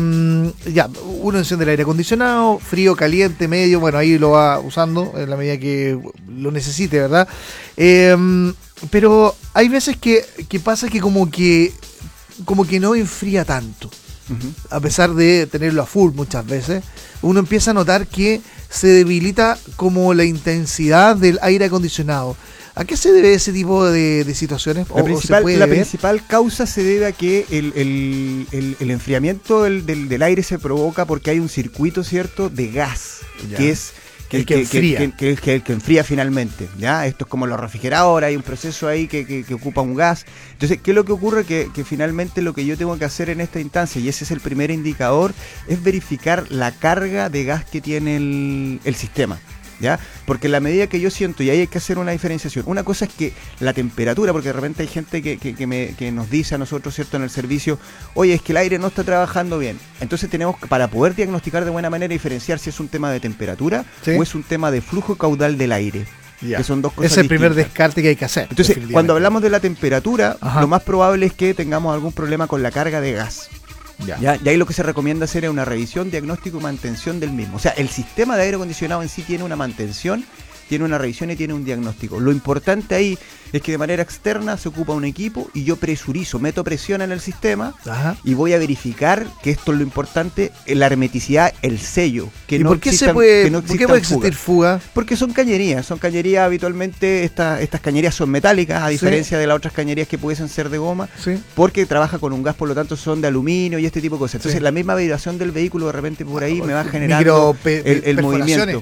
ya, 0.74 0.90
uno 1.22 1.38
enciende 1.38 1.64
el 1.64 1.70
aire 1.70 1.84
acondicionado, 1.84 2.60
frío, 2.60 2.96
caliente, 2.96 3.48
medio, 3.48 3.80
bueno, 3.80 3.98
ahí 3.98 4.18
lo 4.18 4.32
va 4.32 4.60
usando 4.60 5.14
en 5.16 5.30
la 5.30 5.38
medida 5.38 5.58
que 5.58 5.98
lo 6.28 6.52
necesite, 6.52 7.00
¿verdad? 7.00 7.28
Eh, 7.78 8.54
pero 8.90 9.36
hay 9.54 9.70
veces 9.70 9.96
que, 9.98 10.26
que 10.50 10.60
pasa 10.60 10.90
que 10.90 11.00
como 11.00 11.30
que 11.30 11.72
como 12.46 12.66
que 12.66 12.80
no 12.80 12.96
enfría 12.96 13.46
tanto, 13.46 13.90
a 14.70 14.80
pesar 14.80 15.14
de 15.14 15.46
tenerlo 15.48 15.82
a 15.82 15.86
full 15.86 16.14
muchas 16.14 16.46
veces, 16.46 16.84
uno 17.22 17.40
empieza 17.40 17.72
a 17.72 17.74
notar 17.74 18.08
que 18.08 18.42
se 18.70 18.88
debilita 18.88 19.58
como 19.76 20.14
la 20.14 20.24
intensidad 20.24 21.16
del 21.16 21.38
aire 21.42 21.66
acondicionado. 21.66 22.36
¿A 22.74 22.86
qué 22.86 22.96
se 22.96 23.12
debe 23.12 23.34
ese 23.34 23.52
tipo 23.52 23.86
de, 23.86 24.24
de 24.24 24.34
situaciones? 24.36 24.88
¿O- 24.90 24.98
La, 25.00 25.04
principal, 25.04 25.60
la 25.60 25.68
principal 25.68 26.26
causa 26.26 26.66
se 26.66 26.84
debe 26.84 27.06
a 27.06 27.12
que 27.12 27.46
el, 27.50 27.74
el- 27.76 28.48
el- 28.52 28.78
el 28.80 28.92
enfriamiento 28.92 29.64
del, 29.64 29.86
del- 29.86 30.08
del 30.08 30.22
aire 30.24 30.42
se 30.44 30.58
provoca 30.58 31.06
porque 31.06 31.32
hay 31.32 31.40
un 31.40 31.50
circuito, 31.50 32.04
¿cierto?, 32.04 32.50
de 32.50 32.70
gas, 32.72 33.20
Ya. 33.50 33.58
que 33.58 33.70
es 33.72 33.92
El 34.32 34.46
que 34.46 34.62
enfría. 34.62 35.00
que- 35.00 35.12
que- 35.12 35.36
que- 35.36 35.54
el 35.56 35.64
que 35.64 35.74
enfría 35.74 36.06
finalmente. 36.06 36.70
¿ya? 36.80 37.06
Esto 37.06 37.26
es 37.26 37.30
como 37.30 37.46
los 37.46 37.60
refrigeradores, 37.60 38.28
hay 38.30 38.38
un 38.38 38.44
proceso 38.44 38.88
ahí 38.88 39.10
que, 39.10 39.46
ocupa 39.54 39.82
un 39.82 39.94
gas. 39.96 40.26
Entonces, 40.54 40.80
¿qué 40.82 40.92
es 40.92 40.96
lo 40.96 41.04
que 41.04 41.12
ocurre? 41.12 41.44
Que, 41.44 41.70
que 41.76 41.84
finalmente 41.84 42.42
lo 42.42 42.54
que 42.54 42.66
yo 42.66 42.78
tengo 42.78 42.98
que 42.98 43.04
hacer 43.04 43.30
en 43.30 43.42
esta 43.42 43.60
instancia, 43.60 44.00
y 44.00 44.08
ese 44.08 44.24
es 44.24 44.32
el 44.32 44.40
primer 44.40 44.72
indicador, 44.72 45.34
es 45.68 45.84
verificar 45.84 46.46
la 46.50 46.72
carga 46.72 47.28
de 47.30 47.44
gas 47.44 47.66
que 47.66 47.82
tiene 47.82 48.16
el, 48.16 48.80
el 48.86 48.96
sistema. 48.96 49.38
¿Ya? 49.82 50.00
Porque 50.28 50.48
la 50.48 50.60
medida 50.60 50.86
que 50.88 51.00
yo 51.00 51.10
siento, 51.10 51.42
y 51.42 51.50
ahí 51.50 51.62
hay 51.62 51.68
que 51.68 51.80
hacer 51.80 51.98
una 51.98 52.12
diferenciación, 52.12 52.66
una 52.68 52.84
cosa 52.84 53.06
es 53.06 53.14
que 53.14 53.34
la 53.60 53.74
temperatura, 53.74 54.32
porque 54.32 54.50
de 54.50 54.54
repente 54.54 54.84
hay 54.84 54.88
gente 54.88 55.22
que, 55.24 55.38
que- 55.40 55.56
que 55.56 55.66
me- 55.68 55.96
que 55.98 56.12
nos 56.12 56.30
dice 56.30 56.54
a 56.56 56.58
nosotros, 56.60 56.94
¿cierto?, 56.94 57.18
en 57.18 57.24
el 57.24 57.30
servicio, 57.32 57.80
oye, 58.14 58.34
es 58.36 58.42
que 58.44 58.52
el 58.54 58.58
aire 58.58 58.78
no 58.78 58.88
está 58.88 59.04
trabajando 59.04 59.58
bien. 59.58 59.80
Entonces 60.00 60.30
tenemos, 60.30 60.58
que, 60.60 60.68
para 60.68 60.88
poder 60.88 61.16
diagnosticar 61.16 61.66
de 61.66 61.72
buena 61.72 61.90
manera, 61.90 62.12
diferenciar 62.12 62.60
si 62.60 62.70
es 62.70 62.80
un 62.80 62.90
tema 62.90 63.12
de 63.12 63.20
temperatura 63.20 63.84
Sí. 64.06 64.12
o 64.12 64.22
es 64.24 64.36
un 64.36 64.44
tema 64.44 64.70
de 64.70 64.82
flujo 64.82 65.16
caudal 65.18 65.58
del 65.58 65.72
aire. 65.72 66.06
Que 66.42 66.64
son 66.64 66.82
dos 66.82 66.94
cosas 66.94 67.12
Es 67.12 67.18
el 67.20 67.28
primer 67.28 67.54
descarte 67.54 68.02
que 68.02 68.10
hay 68.10 68.16
que 68.16 68.26
hacer. 68.26 68.48
Entonces, 68.50 68.76
cuando 68.92 69.14
hablamos 69.14 69.44
de 69.44 69.50
la 69.52 69.60
temperatura, 69.60 70.38
Ajá. 70.42 70.62
lo 70.62 70.68
más 70.68 70.82
probable 70.82 71.28
es 71.28 71.34
que 71.34 71.54
tengamos 71.54 71.94
algún 71.94 72.14
problema 72.14 72.48
con 72.48 72.64
la 72.64 72.72
carga 72.72 73.00
de 73.00 73.14
gas. 73.14 73.50
Ya. 74.06 74.18
¿ya? 74.20 74.40
Y 74.44 74.50
ahí 74.50 74.58
lo 74.58 74.66
que 74.66 74.74
se 74.74 74.84
recomienda 74.84 75.26
hacer 75.26 75.44
es 75.46 75.50
una 75.50 75.66
revisión, 75.66 76.12
diagnóstico 76.12 76.60
y 76.60 76.62
mantención 76.62 77.20
del 77.20 77.32
mismo. 77.32 77.58
O 77.58 77.60
sea, 77.60 77.72
el 77.72 77.90
sistema 77.90 78.36
de 78.36 78.44
aire 78.44 78.56
acondicionado 78.56 79.02
en 79.02 79.10
sí 79.10 79.22
tiene 79.22 79.44
una 79.44 79.56
mantención, 79.56 80.26
tiene 80.72 80.86
una 80.86 80.98
revisión 80.98 81.30
y 81.32 81.36
tiene 81.36 81.54
un 81.54 81.66
diagnóstico. 81.66 82.22
Lo 82.22 82.32
importante 82.32 82.96
ahí 82.96 83.18
es 83.52 83.62
que 83.62 83.74
de 83.74 83.78
manera 83.78 84.02
externa 84.02 84.56
se 84.56 84.70
ocupa 84.70 84.94
un 84.94 85.04
equipo 85.04 85.50
y 85.54 85.66
yo 85.66 85.76
presurizo, 85.76 86.40
meto 86.40 86.64
presión 86.64 87.02
en 87.02 87.12
el 87.12 87.20
sistema 87.20 87.76
Ajá. 87.86 88.16
y 88.24 88.36
voy 88.36 88.54
a 88.54 88.58
verificar 88.58 89.28
que 89.44 89.52
esto 89.52 89.74
es 89.74 89.80
lo 89.80 89.84
importante, 89.84 90.54
la 90.68 90.86
hermeticidad, 90.86 91.54
el 91.62 91.78
sello. 91.78 92.30
Que 92.48 92.56
¿Y 92.56 92.60
no 92.60 92.70
por 92.70 92.80
qué 92.80 92.94
se 92.94 93.14
puede, 93.14 93.52
no 93.52 93.62
por 93.62 93.78
qué 93.78 93.86
puede 93.86 94.00
existir 94.00 94.34
fuga? 94.34 94.80
Porque 94.94 95.18
son 95.18 95.34
cañerías, 95.34 95.86
son 95.86 96.00
cañerías 96.00 96.46
habitualmente, 96.46 97.26
estas 97.26 97.60
estas 97.60 97.82
cañerías 97.82 98.16
son 98.16 98.30
metálicas, 98.30 98.82
a 98.82 98.88
Sí. 98.88 98.94
diferencia 98.94 99.38
de 99.38 99.48
las 99.48 99.58
otras 99.58 99.74
cañerías 99.74 100.08
que 100.08 100.18
pudiesen 100.18 100.48
ser 100.48 100.70
de 100.70 100.78
goma, 100.78 101.10
Sí. 101.22 101.38
porque 101.54 101.86
trabaja 101.86 102.18
con 102.18 102.32
un 102.32 102.44
gas, 102.44 102.56
por 102.56 102.70
lo 102.70 102.76
tanto 102.76 102.96
son 102.96 103.20
de 103.20 103.28
aluminio 103.28 103.78
y 103.78 103.86
este 103.86 104.00
tipo 104.00 104.16
de 104.16 104.20
cosas. 104.20 104.36
Entonces 104.36 104.60
Sí. 104.60 104.64
la 104.64 104.72
misma 104.72 104.96
vibración 104.96 105.38
del 105.38 105.52
vehículo 105.52 105.88
de 105.88 105.92
repente 105.92 106.24
por 106.24 106.46
ahí 106.46 106.62
me 106.62 106.72
va 106.72 106.84
Micro 106.86 106.92
generando 106.94 107.56
pe- 107.62 107.84
el, 107.86 108.04
el 108.06 108.22
movimiento. 108.22 108.82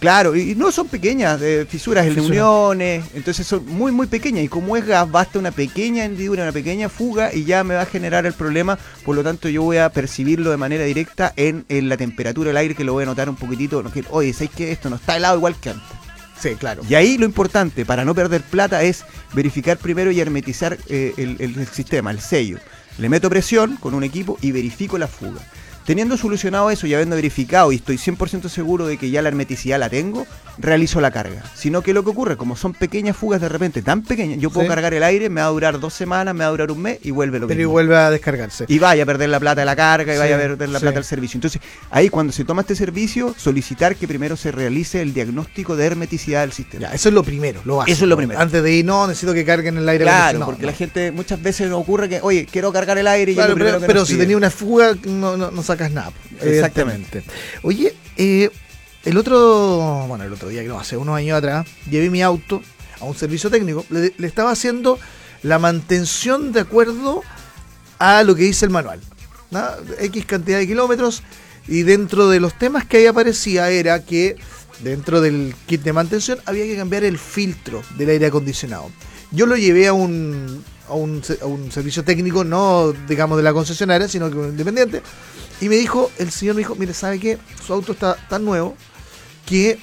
Claro, 0.00 0.36
y 0.36 0.54
no 0.54 0.70
son 0.70 0.86
pequeñas, 0.86 1.42
eh, 1.42 1.66
fisuras 1.68 2.06
en 2.06 2.20
uniones, 2.20 3.04
entonces 3.14 3.44
son 3.44 3.66
muy 3.66 3.90
muy 3.90 4.06
pequeñas 4.06 4.44
y 4.44 4.48
como 4.48 4.76
es 4.76 4.86
gas 4.86 5.10
basta 5.10 5.40
una 5.40 5.50
pequeña 5.50 6.04
hendidura, 6.04 6.44
una 6.44 6.52
pequeña 6.52 6.88
fuga 6.88 7.34
y 7.34 7.44
ya 7.44 7.64
me 7.64 7.74
va 7.74 7.82
a 7.82 7.86
generar 7.86 8.24
el 8.24 8.32
problema, 8.32 8.78
por 9.04 9.16
lo 9.16 9.24
tanto 9.24 9.48
yo 9.48 9.62
voy 9.62 9.78
a 9.78 9.88
percibirlo 9.88 10.52
de 10.52 10.56
manera 10.56 10.84
directa 10.84 11.32
en, 11.34 11.64
en 11.68 11.88
la 11.88 11.96
temperatura 11.96 12.48
del 12.48 12.58
aire 12.58 12.76
que 12.76 12.84
lo 12.84 12.92
voy 12.92 13.02
a 13.02 13.06
notar 13.06 13.28
un 13.28 13.34
poquitito, 13.34 13.82
no, 13.82 13.90
que, 13.90 14.04
oye, 14.10 14.32
¿sabes 14.32 14.50
que 14.50 14.70
esto 14.70 14.88
no 14.88 14.96
está 14.96 15.16
helado 15.16 15.36
igual 15.36 15.56
que 15.60 15.70
antes? 15.70 15.88
Sí, 16.40 16.50
claro. 16.54 16.82
Y 16.88 16.94
ahí 16.94 17.18
lo 17.18 17.24
importante, 17.24 17.84
para 17.84 18.04
no 18.04 18.14
perder 18.14 18.42
plata, 18.42 18.84
es 18.84 19.04
verificar 19.32 19.76
primero 19.78 20.12
y 20.12 20.20
hermetizar 20.20 20.78
eh, 20.88 21.12
el 21.16 21.66
sistema, 21.66 22.12
el 22.12 22.20
sello. 22.20 22.58
Le 22.98 23.08
meto 23.08 23.28
presión 23.28 23.76
con 23.76 23.94
un 23.94 24.04
equipo 24.04 24.38
y 24.40 24.52
verifico 24.52 24.98
la 24.98 25.08
fuga. 25.08 25.40
Teniendo 25.88 26.18
solucionado 26.18 26.70
eso 26.70 26.86
y 26.86 26.92
habiendo 26.92 27.16
verificado 27.16 27.72
y 27.72 27.76
estoy 27.76 27.96
100% 27.96 28.50
seguro 28.50 28.86
de 28.86 28.98
que 28.98 29.08
ya 29.08 29.22
la 29.22 29.30
hermeticidad 29.30 29.78
la 29.78 29.88
tengo, 29.88 30.26
realizo 30.58 31.00
la 31.00 31.10
carga. 31.10 31.42
Sino 31.54 31.80
que 31.80 31.94
lo 31.94 32.04
que 32.04 32.10
ocurre, 32.10 32.36
como 32.36 32.56
son 32.56 32.74
pequeñas 32.74 33.16
fugas 33.16 33.40
de 33.40 33.48
repente, 33.48 33.80
tan 33.80 34.02
pequeñas, 34.02 34.38
yo 34.38 34.50
puedo 34.50 34.66
Sí. 34.66 34.68
cargar 34.68 34.92
el 34.92 35.02
aire, 35.02 35.30
me 35.30 35.40
va 35.40 35.46
a 35.46 35.50
durar 35.50 35.80
dos 35.80 35.94
semanas, 35.94 36.34
me 36.34 36.40
va 36.40 36.48
a 36.48 36.50
durar 36.50 36.70
un 36.70 36.82
mes 36.82 36.98
y 37.02 37.10
vuelve 37.10 37.38
lo 37.38 37.46
Pero 37.46 37.56
y 37.60 37.62
mismo. 37.62 37.72
vuelve 37.72 37.96
a 37.96 38.10
descargarse. 38.10 38.66
Y 38.68 38.78
vaya 38.78 39.04
a 39.04 39.06
perder 39.06 39.30
la 39.30 39.40
plata 39.40 39.62
de 39.62 39.64
la 39.64 39.74
carga, 39.76 40.12
y 40.12 40.16
Sí, 40.16 40.20
vaya 40.20 40.36
a 40.36 40.38
perder 40.38 40.68
la 40.68 40.78
sí. 40.78 40.82
plata 40.82 40.96
del 40.96 41.04
servicio. 41.04 41.38
Entonces, 41.38 41.62
ahí 41.90 42.10
cuando 42.10 42.34
se 42.34 42.44
toma 42.44 42.60
este 42.60 42.74
servicio, 42.76 43.34
solicitar 43.38 43.96
que 43.96 44.06
primero 44.06 44.36
se 44.36 44.52
realice 44.52 45.00
el 45.00 45.14
diagnóstico 45.14 45.74
de 45.74 45.86
hermeticidad 45.86 46.42
del 46.42 46.52
sistema. 46.52 46.82
Ya, 46.82 46.92
eso 46.94 47.08
es 47.08 47.14
lo 47.14 47.22
primero, 47.22 47.62
lo 47.64 47.76
básico. 47.76 47.94
Eso 47.94 48.04
es 48.04 48.08
lo 48.10 48.16
primero. 48.18 48.38
Antes 48.38 48.62
de 48.62 48.72
ir, 48.74 48.84
no, 48.84 49.06
necesito 49.06 49.32
que 49.32 49.46
carguen 49.46 49.78
el 49.78 49.88
aire 49.88 50.04
Claro, 50.04 50.44
porque 50.44 50.62
No. 50.62 50.66
la 50.66 50.74
gente 50.74 51.12
muchas 51.12 51.40
veces 51.42 51.72
ocurre 51.72 52.10
que, 52.10 52.20
oye, 52.20 52.46
quiero 52.52 52.74
cargar 52.74 52.98
el 52.98 53.06
aire 53.06 53.32
y 53.32 53.34
Claro, 53.36 53.50
lo 53.50 53.54
primero 53.54 53.76
pero, 53.78 53.86
que 53.86 53.94
pero 53.94 54.04
si 54.04 54.18
tenía 54.18 54.36
una 54.36 54.50
fuga, 54.50 54.94
no, 55.06 55.38
no, 55.38 55.50
no 55.50 55.62
sacas 55.78 55.92
nada. 55.92 56.12
Exactamente. 56.40 57.22
Oye, 57.62 57.94
eh, 58.16 58.50
el 59.04 59.16
otro, 59.16 60.06
bueno, 60.08 60.24
el 60.24 60.32
otro 60.32 60.48
día, 60.48 60.62
que 60.62 60.68
no, 60.68 60.78
hace 60.78 60.96
unos 60.96 61.16
años 61.16 61.38
atrás, 61.38 61.66
llevé 61.88 62.10
mi 62.10 62.22
auto 62.22 62.62
a 63.00 63.04
un 63.04 63.14
servicio 63.14 63.50
técnico. 63.50 63.84
Le, 63.90 64.12
le 64.16 64.26
estaba 64.26 64.50
haciendo 64.50 64.98
la 65.42 65.58
mantención 65.58 66.52
de 66.52 66.60
acuerdo 66.60 67.22
a 67.98 68.22
lo 68.24 68.34
que 68.34 68.42
dice 68.42 68.64
el 68.64 68.70
manual. 68.70 69.00
¿no? 69.50 69.64
X 70.00 70.26
cantidad 70.26 70.58
de 70.58 70.66
kilómetros. 70.66 71.22
Y 71.66 71.82
dentro 71.82 72.28
de 72.28 72.40
los 72.40 72.58
temas 72.58 72.86
que 72.86 72.98
ahí 72.98 73.06
aparecía 73.06 73.70
era 73.70 74.04
que 74.04 74.36
dentro 74.82 75.20
del 75.20 75.54
kit 75.66 75.82
de 75.82 75.92
mantención 75.92 76.38
había 76.46 76.64
que 76.64 76.76
cambiar 76.76 77.04
el 77.04 77.18
filtro 77.18 77.82
del 77.96 78.10
aire 78.10 78.26
acondicionado. 78.26 78.90
Yo 79.30 79.44
lo 79.46 79.56
llevé 79.56 79.86
a 79.86 79.92
un, 79.92 80.64
a 80.88 80.94
un, 80.94 81.22
a 81.42 81.46
un 81.46 81.70
servicio 81.70 82.04
técnico, 82.04 82.44
no 82.44 82.92
digamos 83.06 83.36
de 83.36 83.42
la 83.42 83.52
concesionaria, 83.52 84.08
sino 84.08 84.30
que 84.30 84.36
un 84.36 84.48
independiente. 84.48 85.02
Y 85.60 85.68
me 85.68 85.76
dijo, 85.76 86.10
el 86.18 86.30
señor 86.30 86.54
me 86.54 86.60
dijo, 86.60 86.74
mire, 86.76 86.94
¿sabe 86.94 87.18
qué? 87.18 87.38
Su 87.66 87.72
auto 87.72 87.92
está 87.92 88.16
tan 88.28 88.44
nuevo 88.44 88.76
que 89.46 89.78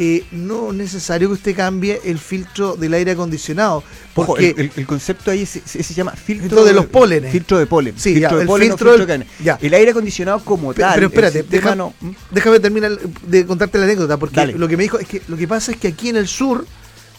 eh, 0.00 0.24
no 0.30 0.70
es 0.70 0.76
necesario 0.76 1.28
que 1.28 1.34
usted 1.34 1.56
cambie 1.56 2.00
el 2.04 2.18
filtro 2.18 2.76
del 2.76 2.94
aire 2.94 3.12
acondicionado. 3.12 3.82
Porque 4.14 4.30
Ojo, 4.32 4.36
el, 4.38 4.66
el- 4.66 4.72
el 4.76 4.86
concepto 4.86 5.30
ahí 5.32 5.44
se, 5.44 5.60
se- 5.66 5.82
se 5.82 5.94
llama 5.94 6.12
filtro, 6.12 6.48
Filtro 6.48 6.64
de 6.64 6.72
los 6.72 6.86
pólenes. 6.86 7.32
Filtro 7.32 7.58
de 7.58 7.66
polen. 7.66 7.94
Sí, 7.96 8.12
filtro 8.14 8.30
ya, 8.30 8.36
de 8.36 8.42
el 8.42 8.46
polen 8.46 8.68
filtro 8.68 8.96
de 9.06 9.26
ya. 9.42 9.58
El 9.60 9.74
aire 9.74 9.90
acondicionado 9.90 10.44
como 10.44 10.72
Pe- 10.72 10.82
tal. 10.82 10.94
pero 10.94 11.06
espérate, 11.08 11.42
deja- 11.42 11.74
no- 11.74 11.94
déjame 12.30 12.60
terminar 12.60 12.96
de 12.98 13.46
contarte 13.46 13.78
la 13.78 13.84
anécdota, 13.84 14.16
porque 14.18 14.36
Dale. 14.36 14.52
lo 14.52 14.68
que 14.68 14.76
me 14.76 14.84
dijo 14.84 14.98
es 15.00 15.08
que 15.08 15.22
lo 15.26 15.36
que 15.36 15.48
pasa 15.48 15.72
es 15.72 15.78
que 15.78 15.88
aquí 15.88 16.10
en 16.10 16.16
el 16.16 16.28
sur 16.28 16.64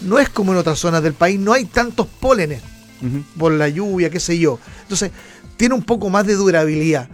no 0.01 0.17
es 0.19 0.29
como 0.29 0.53
en 0.53 0.59
otras 0.59 0.79
zonas 0.79 1.03
del 1.03 1.13
país, 1.13 1.37
no 1.37 1.51
hay 1.51 1.65
tantos 1.65 2.07
pólenes 2.07 2.61
por 3.37 3.51
la 3.51 3.67
lluvia, 3.69 4.09
qué 4.09 4.19
sé 4.21 4.37
yo. 4.39 4.57
Entonces, 4.83 5.11
tiene 5.57 5.73
un 5.75 5.83
poco 5.83 6.09
más 6.09 6.25
de 6.25 6.35
durabilidad. 6.35 7.09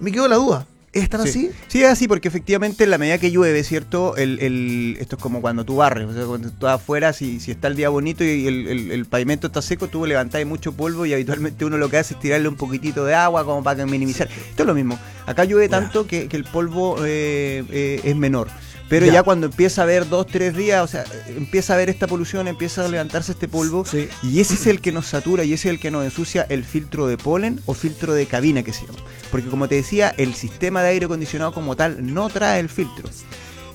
Me 0.00 0.12
quedó 0.12 0.28
la 0.28 0.36
duda. 0.36 0.66
¿Es 0.92 1.08
tan 1.10 1.22
Sí. 1.24 1.28
así? 1.28 1.50
Sí, 1.66 1.82
es 1.82 1.88
así, 1.90 2.06
porque 2.06 2.28
efectivamente 2.28 2.84
en 2.84 2.90
la 2.90 2.98
medida 2.98 3.18
que 3.18 3.32
llueve, 3.32 3.64
¿cierto? 3.64 4.16
El, 4.16 4.38
el- 4.38 4.96
esto 5.00 5.16
es 5.16 5.22
como 5.22 5.40
cuando 5.40 5.64
tú 5.64 5.74
barres, 5.74 6.06
o 6.08 6.12
sea, 6.14 6.24
cuando 6.24 6.46
tú 6.50 6.54
estás 6.54 6.74
afuera, 6.74 7.12
si, 7.12 7.40
si 7.40 7.50
está 7.50 7.66
el 7.66 7.74
día 7.74 7.88
bonito 7.88 8.22
y 8.22 8.46
el, 8.46 8.68
el- 8.68 8.92
el 8.92 9.04
pavimento 9.04 9.48
está 9.48 9.60
seco, 9.60 9.88
tú 9.88 10.06
levantás 10.06 10.46
mucho 10.46 10.70
polvo 10.72 11.04
y 11.04 11.12
habitualmente 11.12 11.64
uno 11.64 11.78
lo 11.78 11.90
que 11.90 11.96
hace 11.98 12.14
es 12.14 12.20
tirarle 12.20 12.46
un 12.46 12.54
poquitito 12.54 13.04
de 13.04 13.14
agua 13.14 13.44
como 13.44 13.64
para 13.64 13.78
que 13.84 13.90
minimizar. 13.90 14.28
Esto 14.50 14.62
es 14.62 14.66
lo 14.68 14.74
mismo. 14.74 14.96
Acá 15.26 15.44
llueve 15.44 15.68
tanto 15.68 16.06
que, 16.06 16.28
que 16.28 16.36
el 16.36 16.44
polvo 16.44 16.98
eh, 17.04 17.64
eh, 17.72 18.00
es 18.04 18.14
menor. 18.14 18.46
Pero 18.88 19.06
Ya. 19.06 19.12
ya. 19.14 19.22
cuando 19.22 19.46
empieza 19.46 19.80
a 19.80 19.84
haber 19.84 20.08
dos, 20.08 20.26
tres 20.26 20.54
días, 20.56 20.82
o 20.82 20.86
sea, 20.86 21.04
empieza 21.28 21.72
a 21.72 21.76
haber 21.76 21.88
esta 21.88 22.06
polución, 22.06 22.46
empieza 22.48 22.84
a 22.84 22.88
levantarse 22.88 23.32
este 23.32 23.48
polvo, 23.48 23.84
Sí. 23.84 24.08
y 24.22 24.40
ese 24.40 24.54
es 24.54 24.66
el 24.66 24.80
que 24.80 24.92
nos 24.92 25.06
satura 25.06 25.44
y 25.44 25.52
ese 25.54 25.68
es 25.68 25.74
el 25.74 25.80
que 25.80 25.90
nos 25.90 26.04
ensucia 26.04 26.46
el 26.48 26.64
filtro 26.64 27.06
de 27.06 27.16
polen 27.16 27.60
o 27.66 27.74
filtro 27.74 28.12
de 28.14 28.26
cabina 28.26 28.62
que 28.62 28.72
se 28.72 28.86
llama. 28.86 28.98
Porque 29.30 29.48
como 29.48 29.68
te 29.68 29.76
decía, 29.76 30.14
el 30.18 30.34
sistema 30.34 30.82
de 30.82 30.90
aire 30.90 31.06
acondicionado 31.06 31.52
como 31.52 31.76
tal 31.76 32.12
no 32.14 32.28
trae 32.28 32.60
el 32.60 32.68
filtro. 32.68 33.08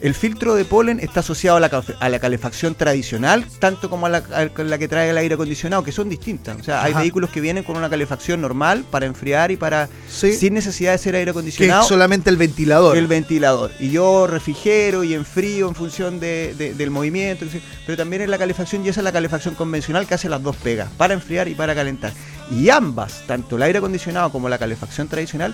El 0.02 0.14
filtro 0.14 0.56
de 0.56 0.64
polen 0.64 1.02
está 1.02 1.20
asociado 1.20 1.58
a 1.58 1.60
la, 1.60 1.70
a 2.00 2.10
la 2.10 2.20
calefacción 2.20 2.74
tradicional, 2.74 3.46
tanto 3.60 3.90
como 3.90 4.06
a 4.06 4.10
la, 4.10 4.18
a 4.34 4.64
la 4.64 4.78
que 4.78 4.88
trae 4.88 5.10
el 5.10 5.18
aire 5.18 5.34
acondicionado, 5.36 5.84
que 5.84 5.92
son 5.92 6.08
distintas. 6.08 6.58
O 6.58 6.64
sea, 6.64 6.82
hay 6.84 6.92
Ajá. 6.92 7.02
vehículos 7.02 7.30
que 7.32 7.42
vienen 7.42 7.66
con 7.66 7.76
una 7.76 7.90
calefacción 7.90 8.40
normal 8.40 8.86
para 8.90 9.08
enfriar 9.08 9.52
y 9.52 9.58
para 9.58 9.90
Sí. 10.10 10.32
sin 10.34 10.54
necesidad 10.54 10.94
de 10.94 11.00
ser 11.00 11.16
aire 11.16 11.26
Que 11.26 11.32
acondicionado. 11.32 11.82
es 11.82 11.88
solamente 11.88 12.30
el 12.30 12.38
ventilador. 12.38 12.96
El 12.98 13.08
ventilador. 13.08 13.72
Y 13.78 13.92
yo 13.92 14.26
refrigero 14.26 15.04
y 15.04 15.14
enfrío 15.14 15.68
en 15.68 15.76
función 15.76 16.22
de- 16.22 16.56
de- 16.58 16.74
del 16.74 16.92
movimiento. 16.92 17.46
Pero 17.86 17.98
también 17.98 18.22
es 18.22 18.30
la 18.30 18.38
calefacción 18.38 18.86
y 18.86 18.90
esa 18.90 19.02
es 19.02 19.04
la 19.04 19.12
calefacción 19.12 19.56
convencional 19.56 20.08
que 20.08 20.14
hace 20.14 20.30
las 20.30 20.42
dos 20.42 20.56
pegas, 20.56 20.88
para 20.98 21.14
enfriar 21.14 21.50
y 21.50 21.56
para 21.56 21.76
calentar. 21.76 22.14
Y 22.50 22.70
ambas, 22.70 23.24
tanto 23.28 23.58
el 23.58 23.64
aire 23.64 23.80
acondicionado 23.80 24.32
como 24.32 24.48
la 24.48 24.58
calefacción 24.58 25.10
tradicional, 25.10 25.54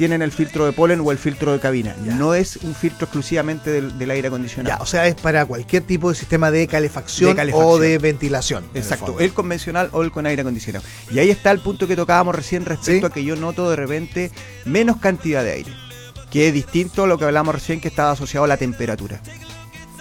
tienen 0.00 0.22
el 0.22 0.32
filtro 0.32 0.64
de 0.64 0.72
polen 0.72 1.02
o 1.04 1.12
el 1.12 1.18
filtro 1.18 1.52
de 1.52 1.60
cabina. 1.60 1.94
Ya. 2.06 2.14
No 2.14 2.32
es 2.32 2.56
un 2.56 2.74
filtro 2.74 3.04
exclusivamente 3.04 3.70
del, 3.70 3.98
del 3.98 4.10
aire 4.10 4.28
acondicionado. 4.28 4.74
Ya, 4.78 4.82
o 4.82 4.86
sea, 4.86 5.06
es 5.06 5.14
para 5.14 5.44
cualquier 5.44 5.82
tipo 5.82 6.08
de 6.08 6.14
sistema 6.14 6.50
de 6.50 6.66
calefacción, 6.66 7.28
De 7.32 7.36
calefacción. 7.36 7.70
o 7.70 7.78
de 7.78 7.98
ventilación. 7.98 8.64
el 8.72 8.80
Exacto, 8.80 9.20
el 9.20 9.34
convencional 9.34 9.90
o 9.92 10.02
el 10.02 10.10
con 10.10 10.24
aire 10.24 10.40
acondicionado. 10.40 10.82
Y 11.12 11.18
ahí 11.18 11.28
está 11.28 11.50
el 11.50 11.58
punto 11.60 11.86
que 11.86 11.96
tocábamos 11.96 12.34
recién 12.34 12.64
respecto 12.64 13.06
Sí. 13.08 13.10
a 13.12 13.14
que 13.14 13.24
yo 13.24 13.36
noto 13.36 13.68
de 13.68 13.76
repente 13.76 14.30
menos 14.64 14.96
cantidad 14.96 15.44
de 15.44 15.52
aire, 15.52 15.72
que 16.30 16.48
es 16.48 16.54
distinto 16.54 17.04
a 17.04 17.06
lo 17.06 17.18
que 17.18 17.26
hablamos 17.26 17.54
recién 17.54 17.78
que 17.82 17.88
estaba 17.88 18.12
asociado 18.12 18.44
a 18.44 18.48
la 18.48 18.56
temperatura. 18.56 19.20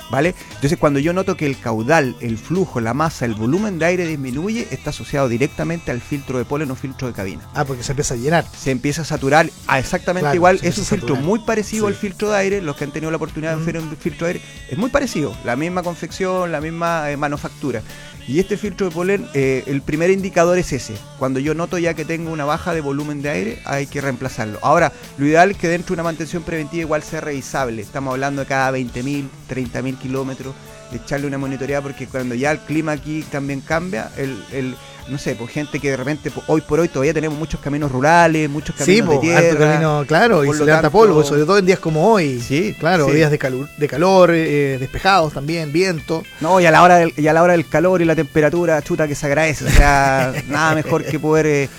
¿Vale? 0.10 0.34
Entonces 0.56 0.78
cuando 0.80 1.00
yo 1.00 1.13
noto 1.13 1.38
que 1.38 1.46
el 1.46 1.60
caudal, 1.60 2.16
el 2.20 2.38
flujo, 2.38 2.80
la 2.82 2.94
masa, 2.94 3.25
el 3.25 3.36
volumen 3.36 3.78
de 3.78 3.86
aire 3.86 4.08
disminuye, 4.08 4.68
está 4.72 4.89
asociado 4.89 5.30
directamente 5.30 5.92
al 5.92 6.01
filtro 6.01 6.38
de 6.39 6.46
polen 6.46 6.72
o 6.72 6.75
filtro 6.75 7.08
de 7.08 7.13
cabina. 7.13 7.48
Ah, 7.54 7.63
porque 7.66 7.84
se 7.84 7.92
empieza 7.92 8.16
a 8.16 8.18
llenar. 8.18 8.46
Se 8.58 8.72
empieza 8.72 9.04
a 9.04 9.06
saturar 9.06 9.50
a 9.68 9.80
exactamente 9.80 10.24
Claro, 10.25 10.36
igual. 10.36 10.60
Es 10.63 10.78
un 10.78 10.86
filtro 10.86 11.16
muy 11.16 11.39
parecido 11.39 11.86
Sí. 11.86 11.94
al 11.94 11.96
filtro 11.96 12.32
de 12.32 12.38
aire. 12.38 12.62
Los 12.62 12.75
que 12.75 12.86
han 12.86 12.92
tenido 12.92 13.12
la 13.12 13.18
oportunidad 13.18 13.56
de 13.58 13.63
ver 13.63 13.78
un 13.78 13.96
filtro 13.98 14.25
de 14.28 14.34
aire, 14.34 14.46
es 14.70 14.78
muy 14.78 14.89
parecido. 14.89 15.36
La 15.46 15.56
misma 15.56 15.84
confección, 15.84 16.51
la 16.51 16.60
misma 16.62 17.12
eh, 17.12 17.18
manufactura. 17.18 17.82
Y 18.28 18.39
este 18.39 18.58
filtro 18.58 18.88
de 18.88 18.94
polen, 18.94 19.28
eh, 19.34 19.63
el 19.66 19.82
primer 19.82 20.12
indicador 20.12 20.58
es 20.60 20.72
ese. 20.72 20.94
Cuando 21.18 21.39
yo 21.39 21.56
noto 21.56 21.80
ya 21.80 21.96
que 21.96 22.06
tengo 22.06 22.32
una 22.32 22.46
baja 22.46 22.75
de 22.75 22.82
volumen 22.82 23.24
de 23.24 23.30
aire, 23.30 23.62
hay 23.66 23.88
que 23.88 24.01
reemplazarlo. 24.01 24.60
Ahora, 24.62 24.92
lo 25.18 25.25
ideal 25.25 25.50
es 25.50 25.58
que 25.58 25.68
dentro 25.68 25.88
de 25.89 26.01
una 26.01 26.04
mantención 26.04 26.44
preventiva 26.44 26.82
igual 26.82 27.01
sea 27.01 27.22
revisable. 27.22 27.82
Estamos 27.82 28.12
hablando 28.13 28.42
de 28.42 28.48
cada 28.48 28.72
20.000, 28.72 29.30
30.000 29.50 29.98
kilómetros, 30.00 30.53
de 30.91 30.98
echarle 30.98 31.27
una 31.27 31.38
monitoreada, 31.38 31.84
porque 31.84 32.08
cuando 32.08 32.34
ya 32.36 32.51
el 32.51 32.60
clima 32.60 32.94
aquí 32.94 33.24
también 33.32 33.62
cambia, 33.62 34.10
el, 34.18 34.44
el- 34.51 34.75
no 35.10 35.18
sé, 35.18 35.34
pues 35.36 35.50
gente 35.51 35.79
que 35.79 35.89
de 35.89 35.98
repente, 35.98 36.29
po- 36.29 36.44
hoy 36.46 36.62
por 36.62 36.79
hoy 36.79 36.88
todavía 36.88 37.15
tenemos 37.15 37.36
muchos 37.38 37.60
caminos 37.60 37.91
rurales, 37.91 38.48
muchos 38.48 38.75
caminos 38.75 39.15
po, 39.15 39.22
de 39.22 39.36
harto 39.36 39.50
tierra. 39.58 39.72
camino, 39.74 40.03
claro, 40.08 40.44
y 40.44 40.48
Por 40.48 40.58
se 40.58 40.65
levanta 40.65 40.84
tanto- 40.84 40.98
polvo, 41.00 41.24
sobre 41.24 41.41
todo 41.46 41.58
en 41.58 41.65
días 41.65 41.79
como 41.79 42.12
hoy. 42.12 42.39
Sí, 42.39 42.75
Claro, 42.79 43.08
sí. 43.08 43.13
días 43.15 43.32
de 43.32 43.39
calor, 43.39 43.68
de 43.75 43.88
calor 43.88 44.29
eh, 44.32 44.77
despejados 44.79 45.34
también, 45.34 45.72
viento. 45.74 46.24
No, 46.41 46.60
y 46.60 46.68
a 46.68 46.72
la 46.72 46.84
hora 46.84 46.98
del, 46.98 47.12
y 47.18 47.27
a 47.27 47.34
la 47.34 47.41
hora 47.41 47.53
del 47.53 47.68
calor 47.68 48.03
y 48.03 48.06
la 48.06 48.15
temperatura, 48.15 48.79
chuta 48.84 49.08
que 49.08 49.15
se 49.15 49.25
agradece. 49.25 49.65
O 49.65 49.70
sea, 49.70 50.32
nada 50.48 50.75
mejor 50.75 51.03
que 51.03 51.18
poder 51.20 51.46
eh, 51.48 51.70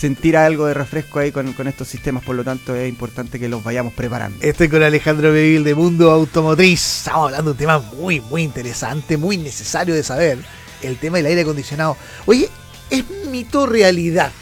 sentir 0.00 0.34
algo 0.34 0.64
de 0.64 0.72
refresco 0.72 1.18
ahí 1.18 1.30
con, 1.30 1.52
con 1.52 1.68
estos 1.68 1.86
sistemas. 1.86 2.24
Por 2.24 2.34
lo 2.34 2.42
tanto, 2.42 2.74
es 2.74 2.88
importante 2.88 3.38
que 3.38 3.50
los 3.50 3.62
vayamos 3.62 3.92
preparando. 3.92 4.38
Estoy 4.40 4.70
con 4.70 4.82
Alejandro 4.82 5.30
Bevil 5.30 5.62
de 5.62 5.74
Mundo 5.74 6.10
Automotriz. 6.10 6.98
Estamos 6.98 7.26
hablando 7.26 7.50
de 7.50 7.52
un 7.52 7.58
tema 7.58 7.78
muy, 7.98 8.20
muy 8.22 8.42
interesante, 8.42 9.18
muy 9.18 9.36
necesario 9.36 9.94
de 9.94 10.02
saber. 10.02 10.38
El 10.80 10.96
tema 10.96 11.18
del 11.18 11.26
aire 11.26 11.42
acondicionado. 11.42 11.98
Oye, 12.24 12.48
¿es 12.88 13.04
mito 13.30 13.66
realidad? 13.66 14.32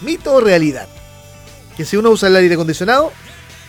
¿Mito 0.00 0.40
realidad? 0.40 0.88
Que 1.76 1.84
si 1.84 1.96
uno 1.96 2.10
usa 2.10 2.28
el 2.28 2.34
aire 2.34 2.54
acondicionado, 2.54 3.12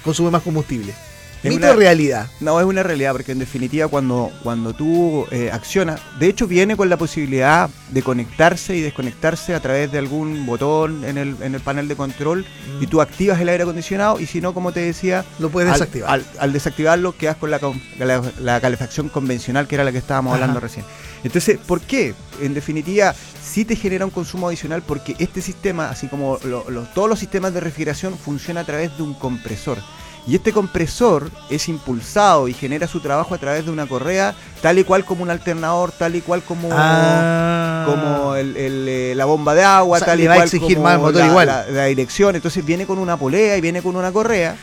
consume 0.03 0.31
más 0.31 0.41
combustible. 0.41 0.95
Es 1.43 1.51
¿Mito 1.51 1.67
una- 1.67 1.71
o 1.71 1.75
realidad? 1.75 2.27
No, 2.39 2.59
es 2.59 2.65
una 2.65 2.81
realidad, 2.83 3.11
porque 3.11 3.31
en 3.31 3.39
definitiva 3.39 3.87
cuando, 3.87 4.31
cuando 4.43 4.73
tú 4.73 5.25
eh, 5.31 5.49
accionas, 5.53 6.01
de 6.19 6.27
hecho 6.27 6.47
viene 6.47 6.75
con 6.75 6.89
la 6.89 6.97
posibilidad 6.97 7.69
de 7.89 8.01
conectarse 8.01 8.75
y 8.75 8.81
desconectarse 8.81 9.53
a 9.53 9.59
través 9.59 9.91
de 9.91 9.99
algún 9.99 10.45
botón 10.45 11.05
en 11.05 11.17
el, 11.17 11.35
en 11.41 11.53
el 11.55 11.61
panel 11.61 11.87
de 11.87 11.95
control 11.95 12.45
y 12.81 12.87
tú 12.87 13.01
activas 13.01 13.39
el 13.39 13.49
aire 13.49 13.63
acondicionado 13.63 14.19
y 14.19 14.25
si 14.25 14.41
no, 14.41 14.53
como 14.53 14.71
te 14.71 14.79
decía, 14.79 15.23
Lo 15.39 15.49
puedes 15.49 15.71
al, 15.71 15.79
desactivar. 15.79 16.09
al- 16.09 16.25
al 16.39 16.53
desactivarlo 16.53 17.15
quedas 17.15 17.35
con 17.37 17.51
la, 17.51 17.59
la, 17.99 18.21
la 18.41 18.59
calefacción 18.59 19.09
convencional 19.09 19.67
que 19.67 19.75
era 19.75 19.83
la 19.83 19.91
que 19.91 19.99
estábamos 19.99 20.31
Ajá. 20.33 20.41
hablando 20.43 20.59
recién. 20.59 20.85
Entonces, 21.23 21.57
¿por 21.65 21.81
qué? 21.81 22.13
En 22.41 22.53
definitiva, 22.55 23.13
sí 23.43 23.63
te 23.63 23.75
genera 23.75 24.05
un 24.05 24.11
consumo 24.11 24.47
adicional 24.47 24.81
porque 24.81 25.15
este 25.19 25.41
sistema, 25.41 25.89
así 25.89 26.07
como 26.07 26.39
lo- 26.43 26.69
lo- 26.69 26.83
todos 26.83 27.07
los 27.09 27.19
sistemas 27.19 27.53
de 27.53 27.59
refrigeración, 27.59 28.17
funciona 28.17 28.61
a 28.61 28.65
través 28.65 28.95
de 28.97 29.03
un 29.03 29.13
compresor. 29.13 29.77
Y 30.27 30.35
este 30.35 30.51
compresor 30.51 31.31
es 31.49 31.69
impulsado 31.69 32.49
y 32.49 32.53
genera 32.53 32.85
su 32.87 32.99
trabajo 32.99 33.33
a 33.33 33.37
través 33.37 33.65
de 33.65 33.71
una 33.71 33.85
correa, 33.87 34.35
tal 34.61 34.77
y 34.77 34.83
cual 34.83 35.05
como 35.05 35.23
un 35.23 35.29
alternador, 35.29 35.93
tal 35.93 36.17
y 36.17 36.21
cual 36.21 36.43
como, 36.43 36.67
Ah. 36.73 37.85
como 37.87 38.35
el- 38.35 38.57
el, 38.57 38.85
eh, 38.89 39.13
la 39.15 39.23
bomba 39.23 39.55
de 39.55 39.63
agua, 39.63 39.95
O 39.97 39.99
sea, 39.99 40.07
tal 40.07 40.19
y 40.19 40.27
va 40.27 40.33
a 40.33 40.35
cual 40.37 40.47
exigir 40.47 40.75
como 40.75 40.83
más 40.89 40.97
motor 40.99 41.15
la, 41.21 41.27
igual. 41.27 41.47
la- 41.47 41.65
la 41.67 41.85
dirección. 41.85 42.35
Entonces 42.35 42.65
viene 42.65 42.85
con 42.85 42.99
una 42.99 43.15
polea 43.15 43.55
y 43.55 43.61
viene 43.61 43.81
con 43.81 43.95
una 43.95 44.11
correa 44.11 44.55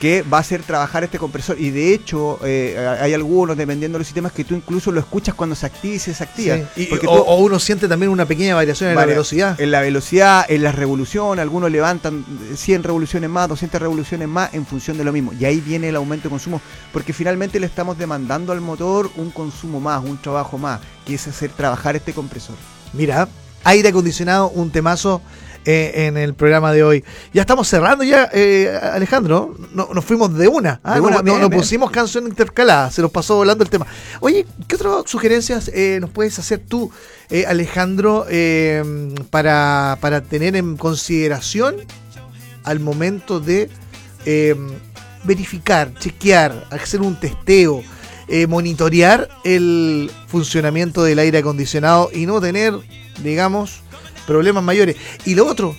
que 0.00 0.20
va 0.22 0.36
a 0.36 0.40
hacer 0.40 0.62
trabajar 0.62 1.04
este 1.04 1.18
compresor. 1.18 1.58
Y 1.58 1.70
de 1.70 1.94
hecho, 1.94 2.38
eh, 2.44 2.76
hay 3.00 3.14
algunos, 3.14 3.56
dependiendo 3.56 3.96
de 3.96 4.00
los 4.00 4.06
sistemas, 4.06 4.30
que 4.32 4.44
tú 4.44 4.54
incluso 4.54 4.92
lo 4.92 5.00
escuchas 5.00 5.34
cuando 5.34 5.54
se 5.56 5.64
activa 5.66 5.94
y 5.94 5.98
se 5.98 6.10
desactiva. 6.10 6.56
Sí. 6.74 6.86
Porque 6.90 7.06
o, 7.06 7.16
tú- 7.16 7.22
o 7.22 7.36
uno 7.36 7.58
siente 7.58 7.88
también 7.88 8.10
una 8.12 8.26
pequeña 8.26 8.54
variación 8.54 8.90
en 8.90 8.96
la 8.96 9.06
velocidad. 9.06 9.58
En 9.60 9.70
la 9.70 9.80
velocidad, 9.80 10.44
en 10.48 10.62
las 10.62 10.74
revoluciones, 10.74 11.42
algunos 11.42 11.70
levantan 11.70 12.24
100 12.54 12.82
revoluciones 12.82 13.30
más, 13.30 13.48
200 13.48 13.80
revoluciones 13.80 14.28
más 14.28 14.52
en 14.52 14.66
función 14.66 14.98
de 14.98 15.04
lo 15.04 15.12
mismo. 15.12 15.32
Y 15.38 15.44
ahí 15.46 15.60
viene 15.60 15.88
el 15.88 15.96
aumento 15.96 16.24
de 16.24 16.30
consumo, 16.30 16.60
porque 16.92 17.12
finalmente 17.14 17.58
le 17.58 17.66
estamos 17.66 17.96
demandando 17.96 18.52
al 18.52 18.60
motor 18.60 19.10
un 19.16 19.30
consumo 19.30 19.80
más, 19.80 20.04
un 20.04 20.18
trabajo 20.20 20.58
más, 20.58 20.80
que 21.06 21.14
es 21.14 21.26
hacer 21.26 21.50
trabajar 21.52 21.96
este 21.96 22.12
compresor. 22.12 22.56
Mira, 22.92 23.28
aire 23.64 23.88
acondicionado, 23.88 24.50
un 24.50 24.70
temazo 24.70 25.22
eh, 25.66 26.06
en 26.06 26.16
el 26.16 26.32
programa 26.34 26.72
de 26.72 26.82
hoy. 26.84 27.04
Ya 27.34 27.42
estamos 27.42 27.68
cerrando 27.68 28.04
ya, 28.04 28.30
eh, 28.32 28.78
Alejandro. 28.92 29.54
No, 29.74 29.88
nos 29.92 30.04
fuimos 30.04 30.32
de 30.38 30.48
una. 30.48 30.80
¿ah? 30.84 30.94
De 30.94 31.00
No- 31.00 31.06
una, 31.08 31.16
no, 31.18 31.22
bien, 31.24 31.40
no 31.40 31.48
bien. 31.50 31.60
pusimos 31.60 31.90
canción 31.90 32.26
intercalada, 32.26 32.90
se 32.90 33.02
nos 33.02 33.10
pasó 33.10 33.36
volando 33.36 33.64
el 33.64 33.70
tema. 33.70 33.86
Oye, 34.20 34.46
¿qué 34.68 34.76
otras 34.76 35.10
sugerencias 35.10 35.68
eh, 35.74 35.98
nos 36.00 36.10
puedes 36.10 36.38
hacer 36.38 36.60
tú, 36.66 36.90
eh, 37.28 37.44
Alejandro, 37.46 38.24
eh, 38.30 39.12
para, 39.30 39.98
para 40.00 40.22
tener 40.22 40.56
en 40.56 40.76
consideración 40.76 41.76
al 42.64 42.80
momento 42.80 43.40
de 43.40 43.68
eh, 44.24 44.54
verificar, 45.24 45.92
chequear, 45.98 46.66
hacer 46.70 47.00
un 47.00 47.18
testeo, 47.18 47.82
eh, 48.28 48.46
monitorear 48.46 49.28
el 49.44 50.10
funcionamiento 50.28 51.02
del 51.04 51.18
aire 51.20 51.38
acondicionado 51.38 52.10
y 52.12 52.26
no 52.26 52.40
tener, 52.40 52.74
digamos, 53.22 53.82
problemas 54.26 54.62
mayores. 54.62 54.96
Y 55.24 55.34
lo 55.34 55.46
otro, 55.46 55.74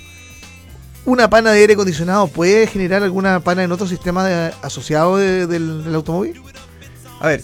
¿una 1.06 1.30
pana 1.30 1.51
de 1.51 1.60
aire 1.62 1.74
acondicionado 1.74 2.27
puede 2.27 2.68
generar 2.68 3.04
alguna 3.04 3.39
pana 3.42 3.63
en 3.63 3.72
otro 3.72 3.88
sistema 3.88 4.48
asociado 4.62 5.18
de- 5.18 5.48
del, 5.48 5.84
del 5.84 5.96
automóvil? 5.96 6.42
A 7.20 7.27
ver, 7.27 7.42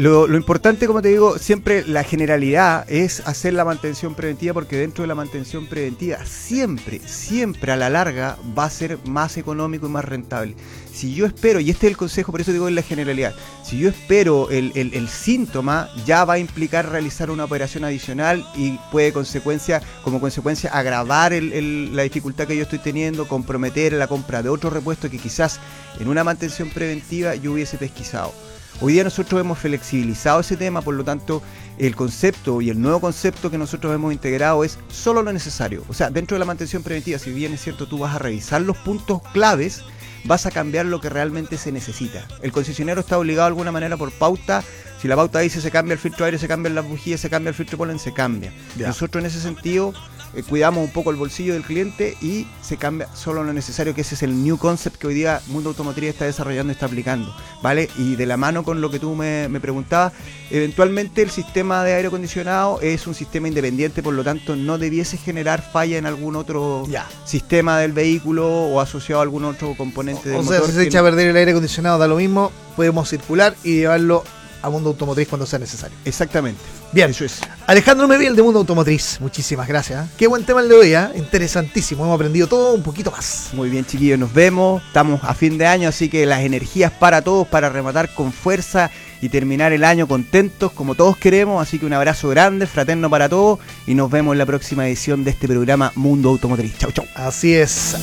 lo, 0.00 0.26
lo 0.26 0.38
importante, 0.38 0.86
como 0.86 1.02
te 1.02 1.08
digo, 1.08 1.38
siempre 1.38 1.84
la 1.86 2.04
generalidad 2.04 2.90
es 2.90 3.20
hacer 3.26 3.52
la 3.52 3.66
mantención 3.66 4.14
preventiva 4.14 4.54
porque 4.54 4.78
dentro 4.78 5.02
de 5.02 5.08
la 5.08 5.14
mantención 5.14 5.66
preventiva 5.66 6.24
siempre, 6.24 7.00
siempre 7.04 7.72
a 7.72 7.76
la 7.76 7.90
larga 7.90 8.38
va 8.58 8.64
a 8.64 8.70
ser 8.70 8.96
más 9.04 9.36
económico 9.36 9.86
y 9.86 9.90
más 9.90 10.06
rentable. 10.06 10.56
Si 10.90 11.14
yo 11.14 11.26
espero, 11.26 11.60
y 11.60 11.68
este 11.68 11.86
es 11.86 11.90
el 11.90 11.96
consejo, 11.98 12.32
por 12.32 12.40
eso 12.40 12.50
digo 12.50 12.66
en 12.66 12.76
la 12.76 12.82
generalidad, 12.82 13.34
si 13.62 13.78
yo 13.78 13.90
espero 13.90 14.48
el, 14.48 14.72
el, 14.74 15.08
síntoma, 15.08 15.90
ya 16.06 16.24
va 16.24 16.34
a 16.34 16.38
implicar 16.38 16.88
realizar 16.88 17.30
una 17.30 17.44
operación 17.44 17.84
adicional 17.84 18.42
y 18.56 18.78
puede 18.90 19.12
consecuencia, 19.12 19.82
como 20.02 20.18
consecuencia 20.18 20.70
agravar 20.70 21.32
la 21.32 22.02
dificultad 22.04 22.46
que 22.46 22.56
yo 22.56 22.62
estoy 22.62 22.78
teniendo, 22.78 23.28
comprometer 23.28 23.92
la 23.92 24.06
compra 24.06 24.42
de 24.42 24.48
otro 24.48 24.70
repuesto 24.70 25.10
que 25.10 25.18
quizás 25.18 25.60
en 25.98 26.08
una 26.08 26.24
mantención 26.24 26.70
preventiva 26.70 27.34
yo 27.34 27.52
hubiese 27.52 27.76
pesquisado. 27.76 28.32
Hoy 28.80 28.94
día 28.94 29.04
nosotros 29.04 29.40
hemos 29.40 29.58
flexibilizado 29.58 30.40
ese 30.40 30.56
tema, 30.56 30.80
por 30.80 30.94
lo 30.94 31.04
tanto, 31.04 31.42
el 31.78 31.96
concepto 31.96 32.60
y 32.60 32.70
el 32.70 32.80
nuevo 32.80 33.00
concepto 33.00 33.50
que 33.50 33.58
nosotros 33.58 33.94
hemos 33.94 34.12
integrado 34.12 34.64
es 34.64 34.78
solo 34.88 35.22
lo 35.22 35.32
necesario. 35.32 35.84
O 35.88 35.94
sea, 35.94 36.10
dentro 36.10 36.34
de 36.34 36.38
la 36.38 36.44
mantención 36.44 36.82
preventiva, 36.82 37.18
si 37.18 37.32
bien 37.32 37.52
es 37.52 37.62
cierto, 37.62 37.86
tú 37.86 37.98
vas 37.98 38.14
a 38.14 38.18
revisar 38.18 38.62
los 38.62 38.76
puntos 38.78 39.20
claves, 39.32 39.82
vas 40.24 40.46
a 40.46 40.50
cambiar 40.50 40.86
lo 40.86 41.00
que 41.00 41.08
realmente 41.08 41.58
se 41.58 41.72
necesita. 41.72 42.26
El 42.42 42.52
concesionario 42.52 43.00
está 43.00 43.18
obligado 43.18 43.46
de 43.46 43.52
alguna 43.52 43.72
manera 43.72 43.96
por 43.96 44.12
pauta. 44.12 44.62
Si 45.00 45.08
la 45.08 45.16
pauta 45.16 45.40
dice 45.40 45.60
se 45.60 45.70
cambia 45.70 45.94
el 45.94 45.98
filtro 45.98 46.24
de 46.24 46.28
aire, 46.28 46.38
se 46.38 46.48
cambian 46.48 46.74
las 46.74 46.86
bujías, 46.86 47.20
se 47.20 47.30
cambia 47.30 47.50
el 47.50 47.54
filtro 47.54 47.76
de 47.76 47.78
polen, 47.78 47.98
se 47.98 48.12
cambia. 48.12 48.52
Nosotros 48.76 49.22
en 49.22 49.26
ese 49.26 49.40
sentido 49.40 49.94
eh, 50.34 50.42
cuidamos 50.42 50.84
un 50.84 50.90
poco 50.92 51.10
el 51.10 51.16
bolsillo 51.16 51.54
del 51.54 51.62
cliente 51.62 52.16
y 52.20 52.46
se 52.62 52.76
cambia 52.76 53.08
solo 53.14 53.42
lo 53.42 53.52
necesario, 53.52 53.94
que 53.94 54.02
ese 54.02 54.14
es 54.14 54.22
el 54.22 54.42
new 54.42 54.58
concept 54.58 54.96
que 54.96 55.08
hoy 55.08 55.14
día 55.14 55.40
Mundo 55.48 55.70
Automotriz 55.70 56.10
está 56.10 56.24
desarrollando 56.24 56.70
y 56.70 56.74
está 56.74 56.86
aplicando, 56.86 57.34
¿vale? 57.62 57.88
Y 57.98 58.16
de 58.16 58.26
la 58.26 58.36
mano 58.36 58.62
con 58.62 58.80
lo 58.80 58.90
que 58.90 58.98
tú 58.98 59.14
me, 59.14 59.48
preguntabas, 59.60 60.12
eventualmente 60.50 61.22
el 61.22 61.30
sistema 61.30 61.82
de 61.84 61.94
aire 61.94 62.08
acondicionado 62.08 62.80
es 62.80 63.06
un 63.06 63.14
sistema 63.14 63.48
independiente, 63.48 64.02
por 64.02 64.14
lo 64.14 64.22
tanto 64.22 64.54
no 64.54 64.78
debiese 64.78 65.16
generar 65.16 65.62
falla 65.62 65.98
en 65.98 66.06
algún 66.06 66.36
otro 66.36 66.86
sistema 67.24 67.78
del 67.78 67.92
vehículo 67.92 68.46
o 68.48 68.80
asociado 68.80 69.20
a 69.20 69.24
algún 69.24 69.44
otro 69.44 69.74
componente 69.76 70.28
del 70.28 70.38
o 70.38 70.42
sea, 70.44 70.60
si 70.60 70.72
se 70.72 70.84
echa 70.84 71.00
a 71.00 71.02
perder 71.02 71.28
el 71.28 71.36
aire 71.36 71.50
acondicionado 71.50 71.98
da 71.98 72.06
lo 72.06 72.16
mismo, 72.16 72.52
podemos 72.76 73.08
circular 73.08 73.54
y 73.64 73.78
llevarlo 73.78 74.24
a 74.62 74.70
Mundo 74.70 74.90
Automotriz 74.90 75.28
cuando 75.28 75.46
sea 75.46 75.58
necesario. 75.58 75.96
Exactamente. 76.04 76.60
Bien. 76.92 77.10
Eso 77.10 77.24
es. 77.24 77.40
Alejandro 77.66 78.08
Meviel 78.08 78.34
de 78.34 78.42
Mundo 78.42 78.60
Automotriz, 78.60 79.18
muchísimas 79.20 79.68
gracias. 79.68 80.06
¿eh? 80.06 80.10
Qué 80.16 80.26
buen 80.26 80.44
tema 80.44 80.60
el 80.60 80.68
de 80.68 80.74
hoy, 80.74 80.94
¿eh? 80.94 81.08
interesantísimo. 81.16 82.04
Hemos 82.04 82.14
aprendido 82.14 82.46
todo 82.46 82.74
un 82.74 82.82
poquito 82.82 83.10
más. 83.10 83.50
Muy 83.52 83.70
bien, 83.70 83.84
chiquillos, 83.84 84.18
nos 84.18 84.32
vemos. 84.32 84.82
Estamos 84.86 85.22
a 85.22 85.34
fin 85.34 85.58
de 85.58 85.66
año, 85.66 85.88
así 85.88 86.08
que 86.08 86.26
las 86.26 86.40
energías 86.40 86.90
para 86.92 87.22
todos, 87.22 87.46
para 87.46 87.68
rematar 87.68 88.12
con 88.14 88.32
fuerza 88.32 88.90
y 89.20 89.28
terminar 89.28 89.72
el 89.72 89.84
año 89.84 90.08
contentos 90.08 90.72
como 90.72 90.94
todos 90.94 91.16
queremos. 91.16 91.62
Así 91.62 91.78
que 91.78 91.86
un 91.86 91.92
abrazo 91.92 92.28
grande, 92.28 92.66
fraterno 92.66 93.10
para 93.10 93.28
todos 93.28 93.58
y 93.86 93.94
nos 93.94 94.10
vemos 94.10 94.32
en 94.32 94.38
la 94.38 94.46
próxima 94.46 94.86
edición 94.86 95.24
de 95.24 95.30
este 95.30 95.46
programa 95.46 95.92
Mundo 95.94 96.30
Automotriz. 96.30 96.76
Chau, 96.78 96.92
chau. 96.92 97.04
Así 97.14 97.54
es. 97.54 97.96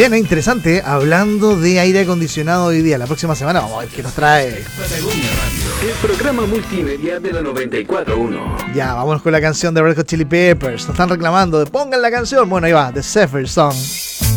Bien, 0.00 0.14
interesante. 0.14 0.80
Hablando 0.82 1.60
de 1.60 1.78
aire 1.78 2.00
acondicionado 2.00 2.64
hoy 2.64 2.80
día, 2.80 2.96
la 2.96 3.04
próxima 3.04 3.34
semana 3.34 3.60
vamos 3.60 3.76
a 3.76 3.80
ver 3.80 3.90
qué 3.90 4.02
nos 4.02 4.14
trae. 4.14 4.48
El 4.48 5.92
programa 6.00 6.46
multimedia 6.46 7.20
de 7.20 7.30
la 7.30 7.42
94.1. 7.42 8.72
Ya, 8.72 8.94
vámonos 8.94 9.20
con 9.20 9.30
la 9.30 9.42
canción 9.42 9.74
de 9.74 9.82
Red 9.82 9.96
Hot 9.96 10.06
Chili 10.06 10.24
Peppers. 10.24 10.84
Nos 10.84 10.94
están 10.94 11.10
reclamando 11.10 11.58
de 11.58 11.66
pongan 11.66 12.00
la 12.00 12.10
canción. 12.10 12.48
Bueno, 12.48 12.66
ahí 12.66 12.72
va, 12.72 12.90
The 12.90 13.02
Zephyr 13.02 13.46
Song. 13.46 13.74
song 13.74 14.29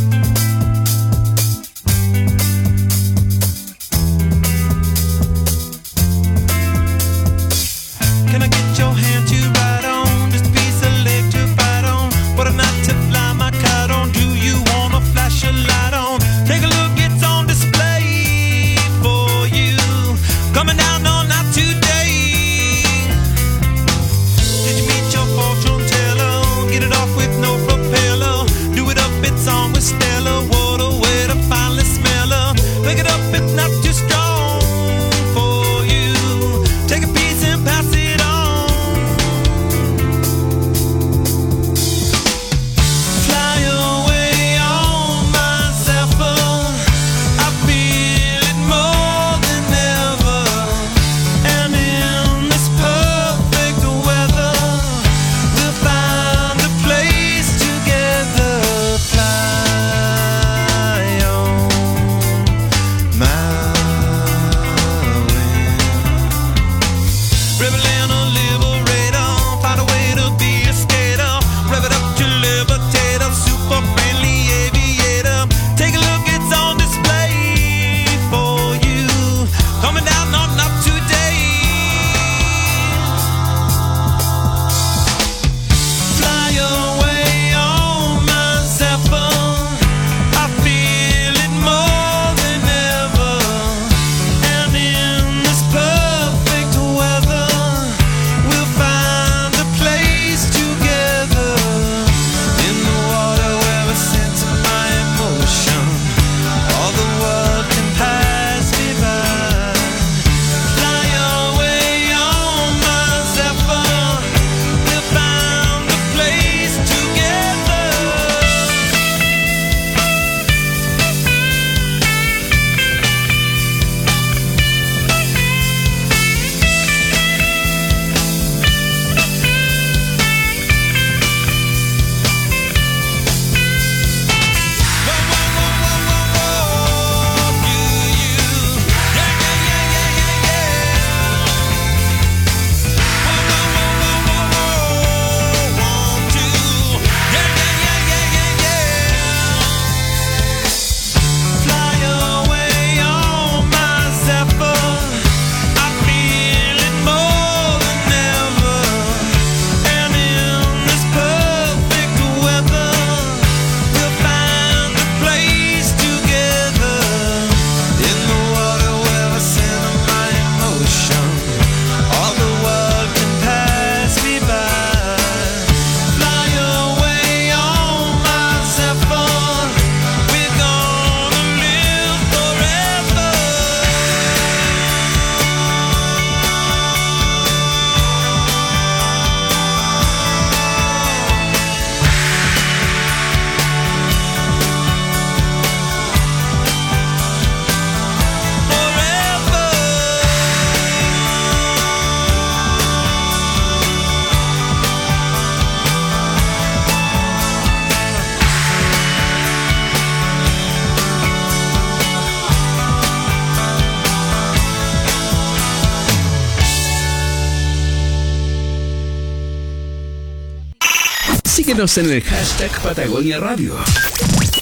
Síguenos 221.73 221.97
en 221.97 222.11
el 222.11 222.21
hashtag 222.21 222.83
Patagonia 222.83 223.39
Radio. 223.39 223.73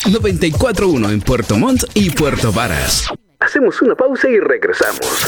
941 0.10 1.10
en 1.10 1.20
Puerto 1.20 1.58
Montt 1.58 1.84
y 1.94 2.10
Puerto 2.10 2.54
Varas. 2.54 3.10
Hacemos 3.38 3.82
una 3.82 3.96
pausa 3.96 4.30
y 4.30 4.40
regresamos. 4.40 5.26